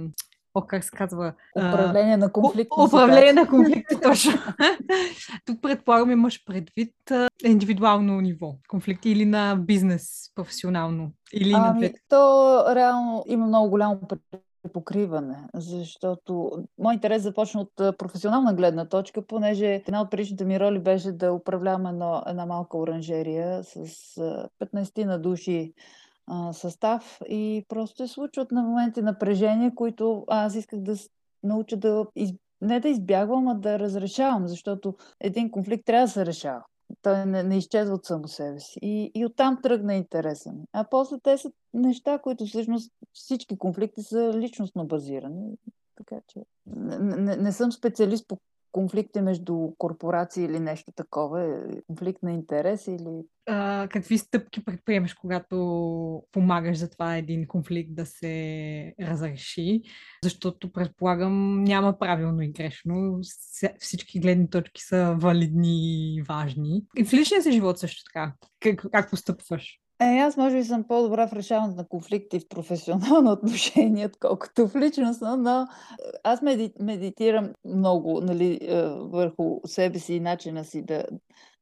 [0.54, 1.34] о, как се казва?
[1.58, 2.72] Управление на конфликт.
[2.78, 4.32] У- Управление на конфликти, точно.
[5.46, 6.94] Тук предполагам имаш предвид
[7.46, 8.56] индивидуално ниво.
[8.68, 11.12] Конфликти или на бизнес, професионално.
[11.34, 12.00] Или на Ами, двете.
[12.10, 14.00] то реално има много голямо
[14.74, 20.80] покриване, защото мой интерес започна от професионална гледна точка, понеже една от предишните ми роли
[20.80, 23.78] беше да управлявам едно, една малка оранжерия с
[24.18, 25.74] а, 15 на души
[26.54, 30.96] състав и просто се случват на моменти напрежения, които аз исках да
[31.44, 32.32] науча да из...
[32.62, 36.64] не да избягвам, а да разрешавам, защото един конфликт трябва да се решава.
[37.02, 38.80] Той не, не изчезва от само себе си.
[38.82, 40.64] И, и оттам тръгна интереса ми.
[40.74, 45.58] А после те са неща, които всъщност всички конфликти са личностно базирани.
[45.96, 48.38] Така че не, не, не съм специалист по
[48.72, 51.44] конфликти между корпорации или нещо такова.
[51.44, 57.96] е Конфликт на интерес или А, какви стъпки предприемаш, когато помагаш за това един конфликт
[57.96, 59.82] да се разреши?
[60.24, 63.20] Защото предполагам няма правилно и грешно.
[63.80, 66.84] Всички гледни точки са валидни и важни.
[66.98, 68.34] И в личния си живот също така.
[68.60, 69.81] Как, как постъпваш?
[70.02, 74.76] Е, аз може би съм по-добра в решаването на конфликти в професионално отношение, отколкото в
[74.76, 75.68] личностно, но е,
[76.24, 81.04] аз меди, медитирам много нали, е, върху себе си и начина си да,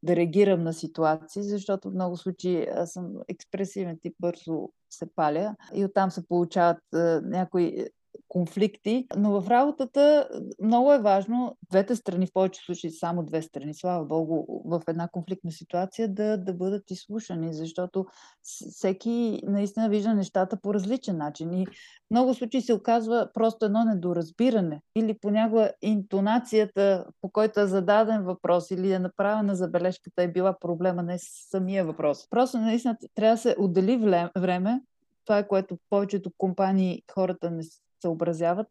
[0.03, 5.55] да реагирам на ситуации, защото в много случаи аз съм експресивен тип, бързо се паля
[5.73, 7.85] и оттам се получават е, някои
[8.29, 10.29] конфликти, но в работата
[10.63, 15.07] много е важно двете страни, в повече случаи само две страни, слава Богу, в една
[15.07, 18.05] конфликтна ситуация да, да бъдат изслушани, защото
[18.43, 21.69] всеки наистина вижда нещата по различен начин и в
[22.11, 28.71] много случаи се оказва просто едно недоразбиране или понякога интонацията, по който е зададен въпрос
[28.71, 32.29] или е направена забележката е била проблема, не самия въпрос.
[32.29, 33.97] Просто наистина трябва да се отдели
[34.37, 34.81] време
[35.29, 37.63] това е което повечето компании хората не
[38.01, 38.67] съобразяват,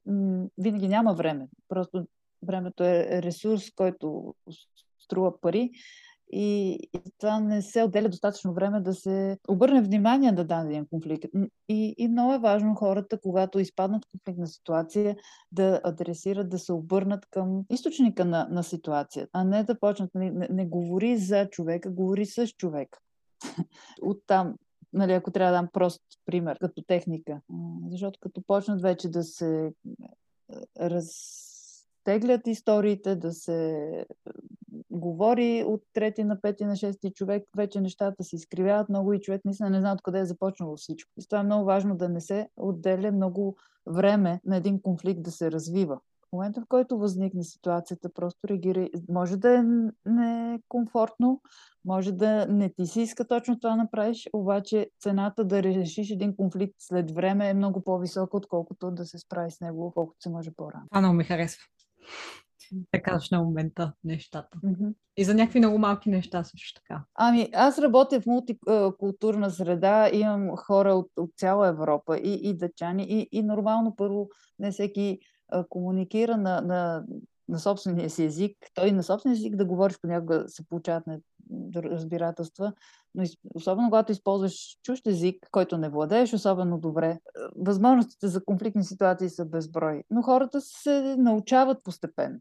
[0.58, 1.48] винаги няма време.
[1.68, 2.06] Просто
[2.42, 4.34] времето е ресурс, който
[4.98, 5.70] струва пари
[6.32, 11.24] и, и това не се отделя достатъчно време да се обърне внимание на даден конфликт.
[11.68, 15.16] И, и много е важно хората, когато изпаднат в конфликтна ситуация,
[15.52, 20.10] да адресират, да се обърнат към източника на, на ситуацията, а не да почнат.
[20.14, 22.96] Не, не, не говори за човека, говори с човек.
[24.02, 24.54] Оттам
[24.92, 27.40] нали, ако трябва да дам прост пример, като техника.
[27.90, 29.72] Защото като почнат вече да се
[30.80, 34.04] разтеглят историите, да се
[34.90, 39.44] говори от трети на пети на шести човек, вече нещата се изкривяват много и човек
[39.44, 41.10] наистина не знае откъде е започнало всичко.
[41.20, 45.30] И това е много важно да не се отделя много време на един конфликт да
[45.30, 46.00] се развива.
[46.28, 48.88] В момента, в който възникне ситуацията, просто реагира.
[49.08, 49.62] Може да е
[50.06, 51.40] некомфортно,
[51.84, 56.74] може да не ти се иска точно това направиш, обаче цената да решиш един конфликт
[56.78, 60.86] след време е много по-висока, отколкото да се справи с него, колкото се може по-рано.
[60.90, 61.62] Това много ми харесва.
[62.90, 64.58] Така казваш на момента нещата.
[64.64, 64.94] Mm-hmm.
[65.16, 67.04] И за някакви много малки неща също така.
[67.14, 73.06] Ами, аз работя в мултикултурна среда, имам хора от, от цяла Европа и, и дъчани,
[73.08, 75.18] и, и нормално първо не всеки
[75.68, 77.04] комуникира на, на,
[77.48, 78.56] на собствения си език.
[78.74, 81.04] Той на собствения език да говориш понякога се получават
[81.74, 82.72] разбирателства,
[83.14, 83.24] но
[83.54, 87.20] особено когато използваш чужд език, който не владееш особено добре,
[87.56, 90.02] възможностите за конфликтни ситуации са безброй.
[90.10, 92.38] Но хората се научават постепенно.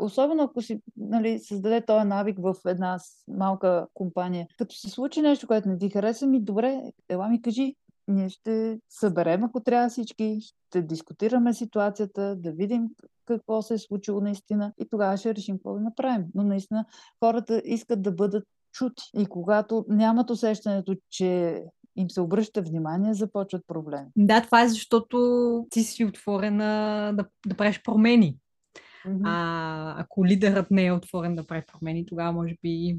[0.00, 2.98] Особено ако си нали, създаде този навик в една
[3.28, 4.46] малка компания.
[4.58, 7.74] Като се случи нещо, което не ти хареса, ми добре, ела ми кажи,
[8.08, 10.38] ние ще съберем, ако трябва всички,
[10.68, 12.88] ще дискутираме ситуацията, да видим
[13.24, 16.24] какво се е случило наистина и тогава ще решим какво да направим.
[16.34, 16.84] Но наистина
[17.24, 21.62] хората искат да бъдат чути и когато нямат усещането, че
[21.96, 24.06] им се обръща внимание, започват проблеми.
[24.16, 28.36] Да, това е защото ти си отворена да, да правиш промени.
[29.06, 29.22] Mm-hmm.
[29.24, 32.98] А ако лидерът не е отворен да прави промени, тогава може би...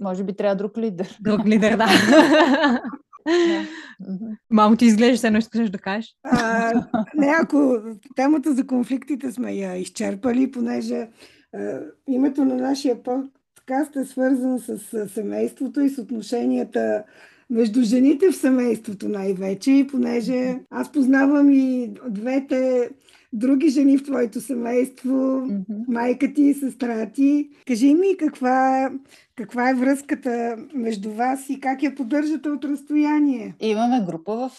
[0.00, 1.18] Може би трябва друг лидер.
[1.20, 1.86] Друг лидер, да.
[4.50, 6.14] Мамо, ти изглежда се едно искаш да кажеш.
[6.22, 6.72] А,
[7.14, 7.78] не, ако
[8.16, 11.08] темата за конфликтите сме я изчерпали, понеже
[11.54, 17.04] а, името на нашия подкаст е свързан с, с семейството и с отношенията
[17.50, 22.90] между жените в семейството най-вече, и понеже аз познавам и двете
[23.34, 25.84] други жени в твоето семейство, mm-hmm.
[25.88, 27.48] майка ти и сестра ти.
[27.66, 28.90] Кажи ми каква,
[29.36, 33.54] каква е връзката между вас и как я поддържате от разстояние?
[33.60, 34.58] Имаме група в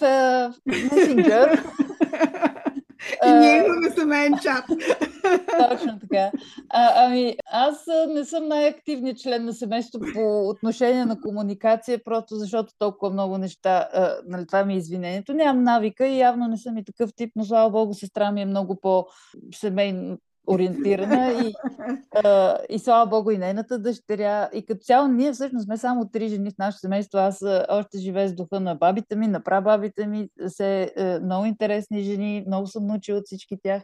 [0.70, 1.64] Messenger.
[3.28, 4.66] И ние имаме семейен чат.
[5.70, 6.32] Точно така.
[6.70, 12.74] А, ами, аз не съм най-активният член на семейството по отношение на комуникация, просто защото
[12.80, 15.34] толкова много неща, а, нали, това ми е извинението.
[15.34, 18.46] Нямам навика и явно не съм и такъв тип, но слава богу, сестра ми е
[18.46, 20.18] много по-семейно
[20.48, 21.54] ориентирана и,
[22.24, 24.50] а, и слава богу и нейната дъщеря.
[24.54, 27.18] И като цяло ние всъщност сме само три жени в нашето семейство.
[27.18, 32.04] Аз още живея с духа на бабите ми, на прабабите ми, се е, много интересни
[32.04, 33.84] жени, много съм научила от всички тях.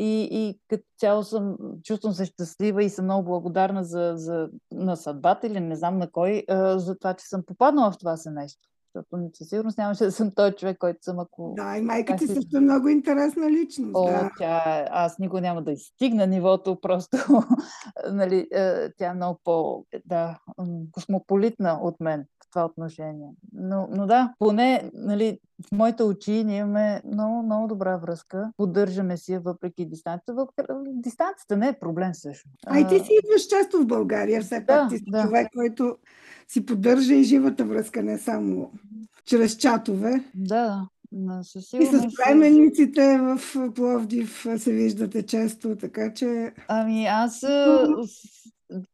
[0.00, 4.96] И, и като цяло съм, чувствам се щастлива и съм много благодарна за, за, на
[4.96, 8.68] съдбата или не знам на кой, а, за това, че съм попаднала в това семейство
[8.94, 11.54] защото със сигурност нямаше да съм той човек, който съм ако...
[11.56, 13.92] Да, и майка ти също е много интересна личност.
[13.94, 14.30] О, да.
[14.38, 17.16] тя, аз никога няма да изстигна нивото, просто
[18.12, 18.48] нали,
[18.98, 20.38] тя е много по да,
[20.92, 23.30] космополитна от мен това отношение.
[23.52, 28.52] Но, но да, поне нали, в моите очи ние имаме много, много добра връзка.
[28.56, 30.46] Поддържаме си въпреки дистанцията.
[30.86, 32.48] Дистанцията не е проблем също.
[32.66, 35.22] А и ти си идваш често в България, все пак да, ти си да.
[35.22, 35.96] човек, който
[36.48, 38.70] си поддържа и живата връзка, не само
[39.24, 40.24] чрез чатове.
[40.34, 41.40] Да, да.
[41.80, 43.40] И с племенниците в
[43.74, 46.52] Пловдив се виждате често, така че...
[46.68, 47.44] Ами аз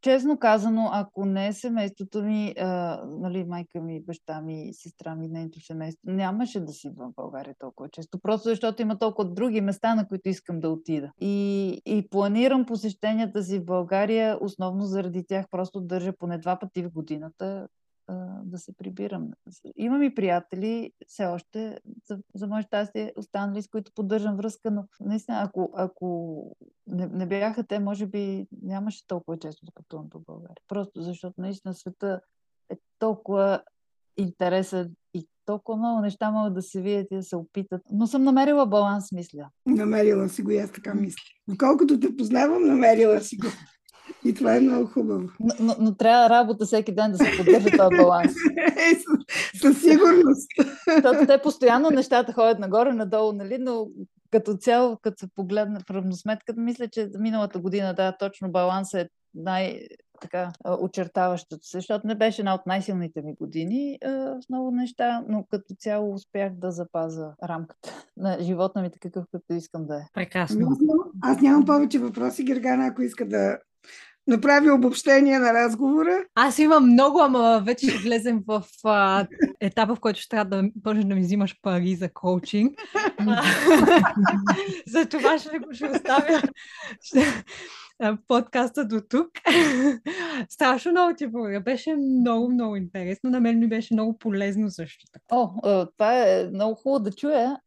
[0.00, 5.28] честно казано, ако не е семейството ми, а, нали, майка ми, баща ми, сестра ми,
[5.28, 8.18] нейното семейство, нямаше да си в България толкова често.
[8.18, 11.10] Просто защото има толкова други места, на които искам да отида.
[11.20, 16.82] И, и планирам посещенията си в България, основно заради тях, просто държа поне два пъти
[16.82, 17.68] в годината
[18.44, 19.30] да се прибирам.
[19.76, 24.84] Имам и приятели, все още, за, за мое щастие, останали, с които поддържам връзка, но
[25.00, 30.20] наистина, ако, ако не, не бяха те, може би нямаше толкова често да пътувам по
[30.20, 30.56] България.
[30.68, 32.20] Просто защото наистина света
[32.70, 33.62] е толкова
[34.16, 37.82] интересен и толкова много неща могат да се видят и да се опитат.
[37.92, 39.50] Но съм намерила баланс, мисля.
[39.66, 41.22] Намерила си го и аз така мисля.
[41.48, 43.46] Доколкото те познавам, намерила си го.
[44.24, 45.28] И това е много хубаво.
[45.40, 48.32] Но, но, но трябва работа всеки ден да се поддържа този баланс.
[48.76, 48.96] Е,
[49.58, 50.50] със сигурност.
[50.94, 53.58] Защото те постоянно нещата ходят нагоре-надолу, нали?
[53.60, 53.86] но
[54.30, 59.08] като цяло, като се погледна в равносметката, мисля, че миналата година, да, точно баланс е
[59.34, 59.80] най-
[60.20, 65.44] така очертаващото се, защото не беше една от най-силните ми години в много неща, но
[65.50, 70.02] като цяло успях да запаза рамката на живота ми такъв, като искам да е.
[70.14, 70.68] Прекрасно.
[71.22, 73.58] Аз нямам повече въпроси, Гергана, ако иска да
[74.26, 76.24] направи обобщение на разговора.
[76.34, 79.26] Аз имам много, ама вече ще влезем в а,
[79.60, 82.78] етапа, в който ще трябва да почнеш да ми взимаш пари за коучинг.
[84.86, 86.42] за това ще го ще оставя
[88.28, 89.28] подкаста до тук.
[90.48, 91.60] Страшно много ти благодаря.
[91.60, 93.30] Беше много, много интересно.
[93.30, 95.24] На мен ми беше много полезно също така.
[95.30, 95.48] О,
[95.96, 97.60] това е много хубаво да чуя.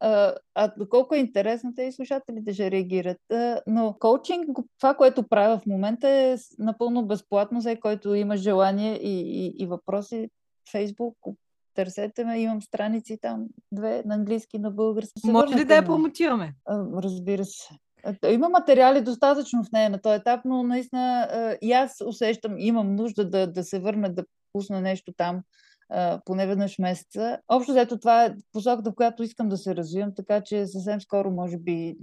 [0.55, 3.21] А доколко е интересно, те и слушателите ще реагират.
[3.67, 9.45] Но коучинг, това, което правя в момента е напълно безплатно, за който има желание и,
[9.45, 10.29] и, и въпроси.
[10.71, 11.17] Фейсбук,
[11.73, 15.21] търсете ме, имам страници там, две, на английски, на български.
[15.23, 16.55] Може ли да я промотираме?
[17.03, 17.69] Разбира се.
[18.29, 21.27] Има материали достатъчно в нея на този етап, но наистина
[21.61, 25.41] и аз усещам, имам нужда да, да се върна, да пусна нещо там,
[26.25, 27.39] поне веднъж месеца.
[27.47, 31.31] Общо заето това е посоката, в която искам да се развивам, така че съвсем скоро,
[31.31, 31.97] може би,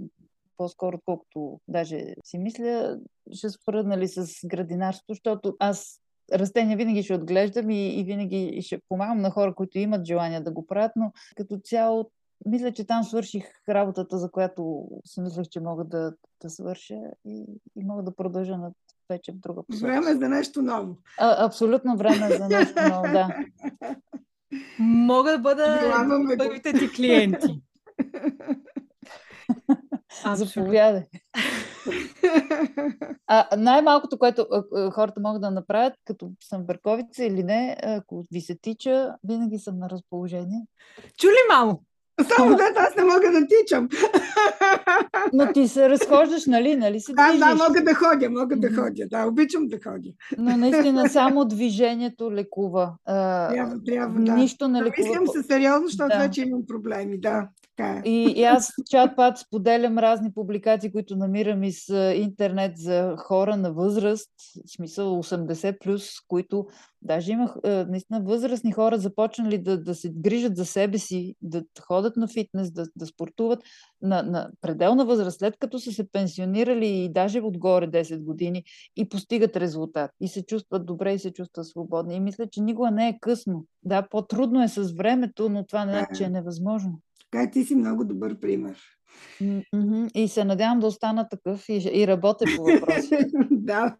[0.57, 2.97] по-скоро, отколкото даже си мисля,
[3.31, 5.99] ще спра нали, с градинарството, защото аз
[6.33, 10.51] растения винаги ще отглеждам и, и винаги ще помагам на хора, които имат желание да
[10.51, 12.11] го правят, но като цяло
[12.45, 17.45] мисля, че там свърших работата, за която си мислех, че мога да, да свърша и,
[17.75, 18.71] и мога да продължа на
[19.09, 19.87] вече в друга посока.
[19.87, 20.97] Време е за нещо ново.
[21.19, 23.29] А, абсолютно време за нещо ново, да.
[24.79, 25.79] Мога да бъда
[26.37, 27.61] първите ти клиенти.
[30.35, 31.03] Заповядай.
[33.27, 38.41] А, най-малкото, което а, хората могат да направят, като съм Бърковица или не, ако ви
[38.41, 40.67] се тича, винаги съм на разположение.
[41.17, 41.81] Чули, мамо?
[42.37, 43.89] Само да, аз не мога да тичам.
[45.33, 46.75] Но ти се разхождаш, нали?
[46.75, 49.07] нали се да, да, мога да ходя, мога да ходя.
[49.07, 50.09] Да, обичам да ходя.
[50.37, 52.93] Но наистина само движението лекува.
[53.05, 54.33] Трябва, трябва, да.
[54.33, 55.07] Нищо не лекува.
[55.07, 56.19] Мислям се сериозно, защото да.
[56.19, 57.47] вече имам проблеми, да.
[57.77, 58.09] Така е.
[58.09, 64.31] И, и аз чат-пат споделям разни публикации, които намирам из интернет за хора на възраст,
[64.67, 66.67] в смисъл 80+, плюс, които
[67.01, 72.17] даже имах наистина възрастни хора започнали да, да се грижат за себе си, да ходят
[72.17, 73.59] на фитнес, да, да спортуват
[74.01, 78.63] на, на пределна възраст, след като са се пенсионирали и даже отгоре 10 години
[78.95, 80.11] и постигат резултат.
[80.21, 82.15] И се чувстват добре и се чувстват свободни.
[82.15, 83.65] И мисля, че никога не е късно.
[83.83, 86.99] Да, по-трудно е с времето, но това не е, че е невъзможно.
[87.35, 88.77] Така ти си много добър пример.
[90.15, 93.17] И се надявам да остана такъв и, и работя по въпроса.
[93.51, 93.95] да.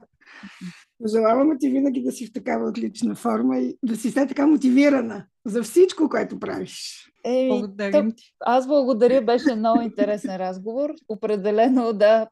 [1.03, 5.25] Пожелавам ти винаги да си в такава отлична форма и да си все така мотивирана
[5.45, 7.05] за всичко, което правиш.
[7.25, 8.33] Еми, Благодарим ти.
[8.39, 10.93] Аз благодаря, беше много интересен разговор.
[11.09, 12.27] Определено, да,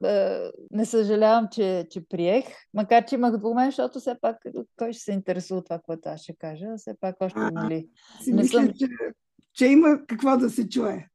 [0.71, 4.37] не съжалявам, че, че приех, макар че имах двумен, защото все пак
[4.77, 6.65] кой ще се интересува това, което аз ще кажа.
[6.77, 7.87] Все пак още, нали...
[8.27, 8.73] Не мисля, съм...
[8.79, 8.87] че,
[9.53, 11.07] че има какво да се чуе.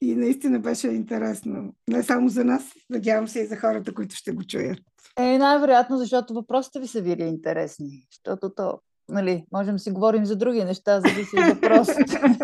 [0.00, 1.74] И наистина беше интересно.
[1.88, 4.78] Не само за нас, надявам се и за хората, които ще го чуят.
[5.18, 8.06] Е, най-вероятно, защото въпросите ви са били интересни.
[8.10, 12.20] Защото то, нали, можем да си говорим за други неща, зависи от въпросите.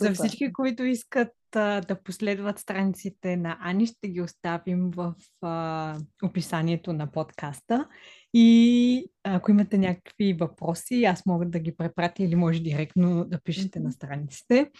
[0.00, 1.28] За всички, които искат
[1.58, 7.88] да последват страниците на Ани, ще ги оставим в а, описанието на подкаста.
[8.34, 13.80] И ако имате някакви въпроси, аз мога да ги препратя или може директно да пишете
[13.80, 14.70] на страниците.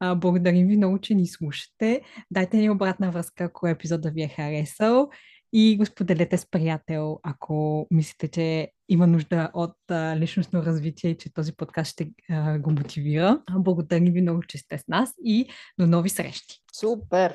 [0.00, 2.00] А, благодарим ви много, че ни слушате.
[2.30, 5.08] Дайте ни обратна връзка, ако епизода ви е харесал
[5.52, 9.76] и го споделете с приятел, ако мислите, че има нужда от
[10.16, 12.10] личностно развитие и че този подкаст ще
[12.58, 13.42] го мотивира.
[13.50, 16.56] Благодарим ви много, че сте с нас и до нови срещи.
[16.72, 17.34] Супер!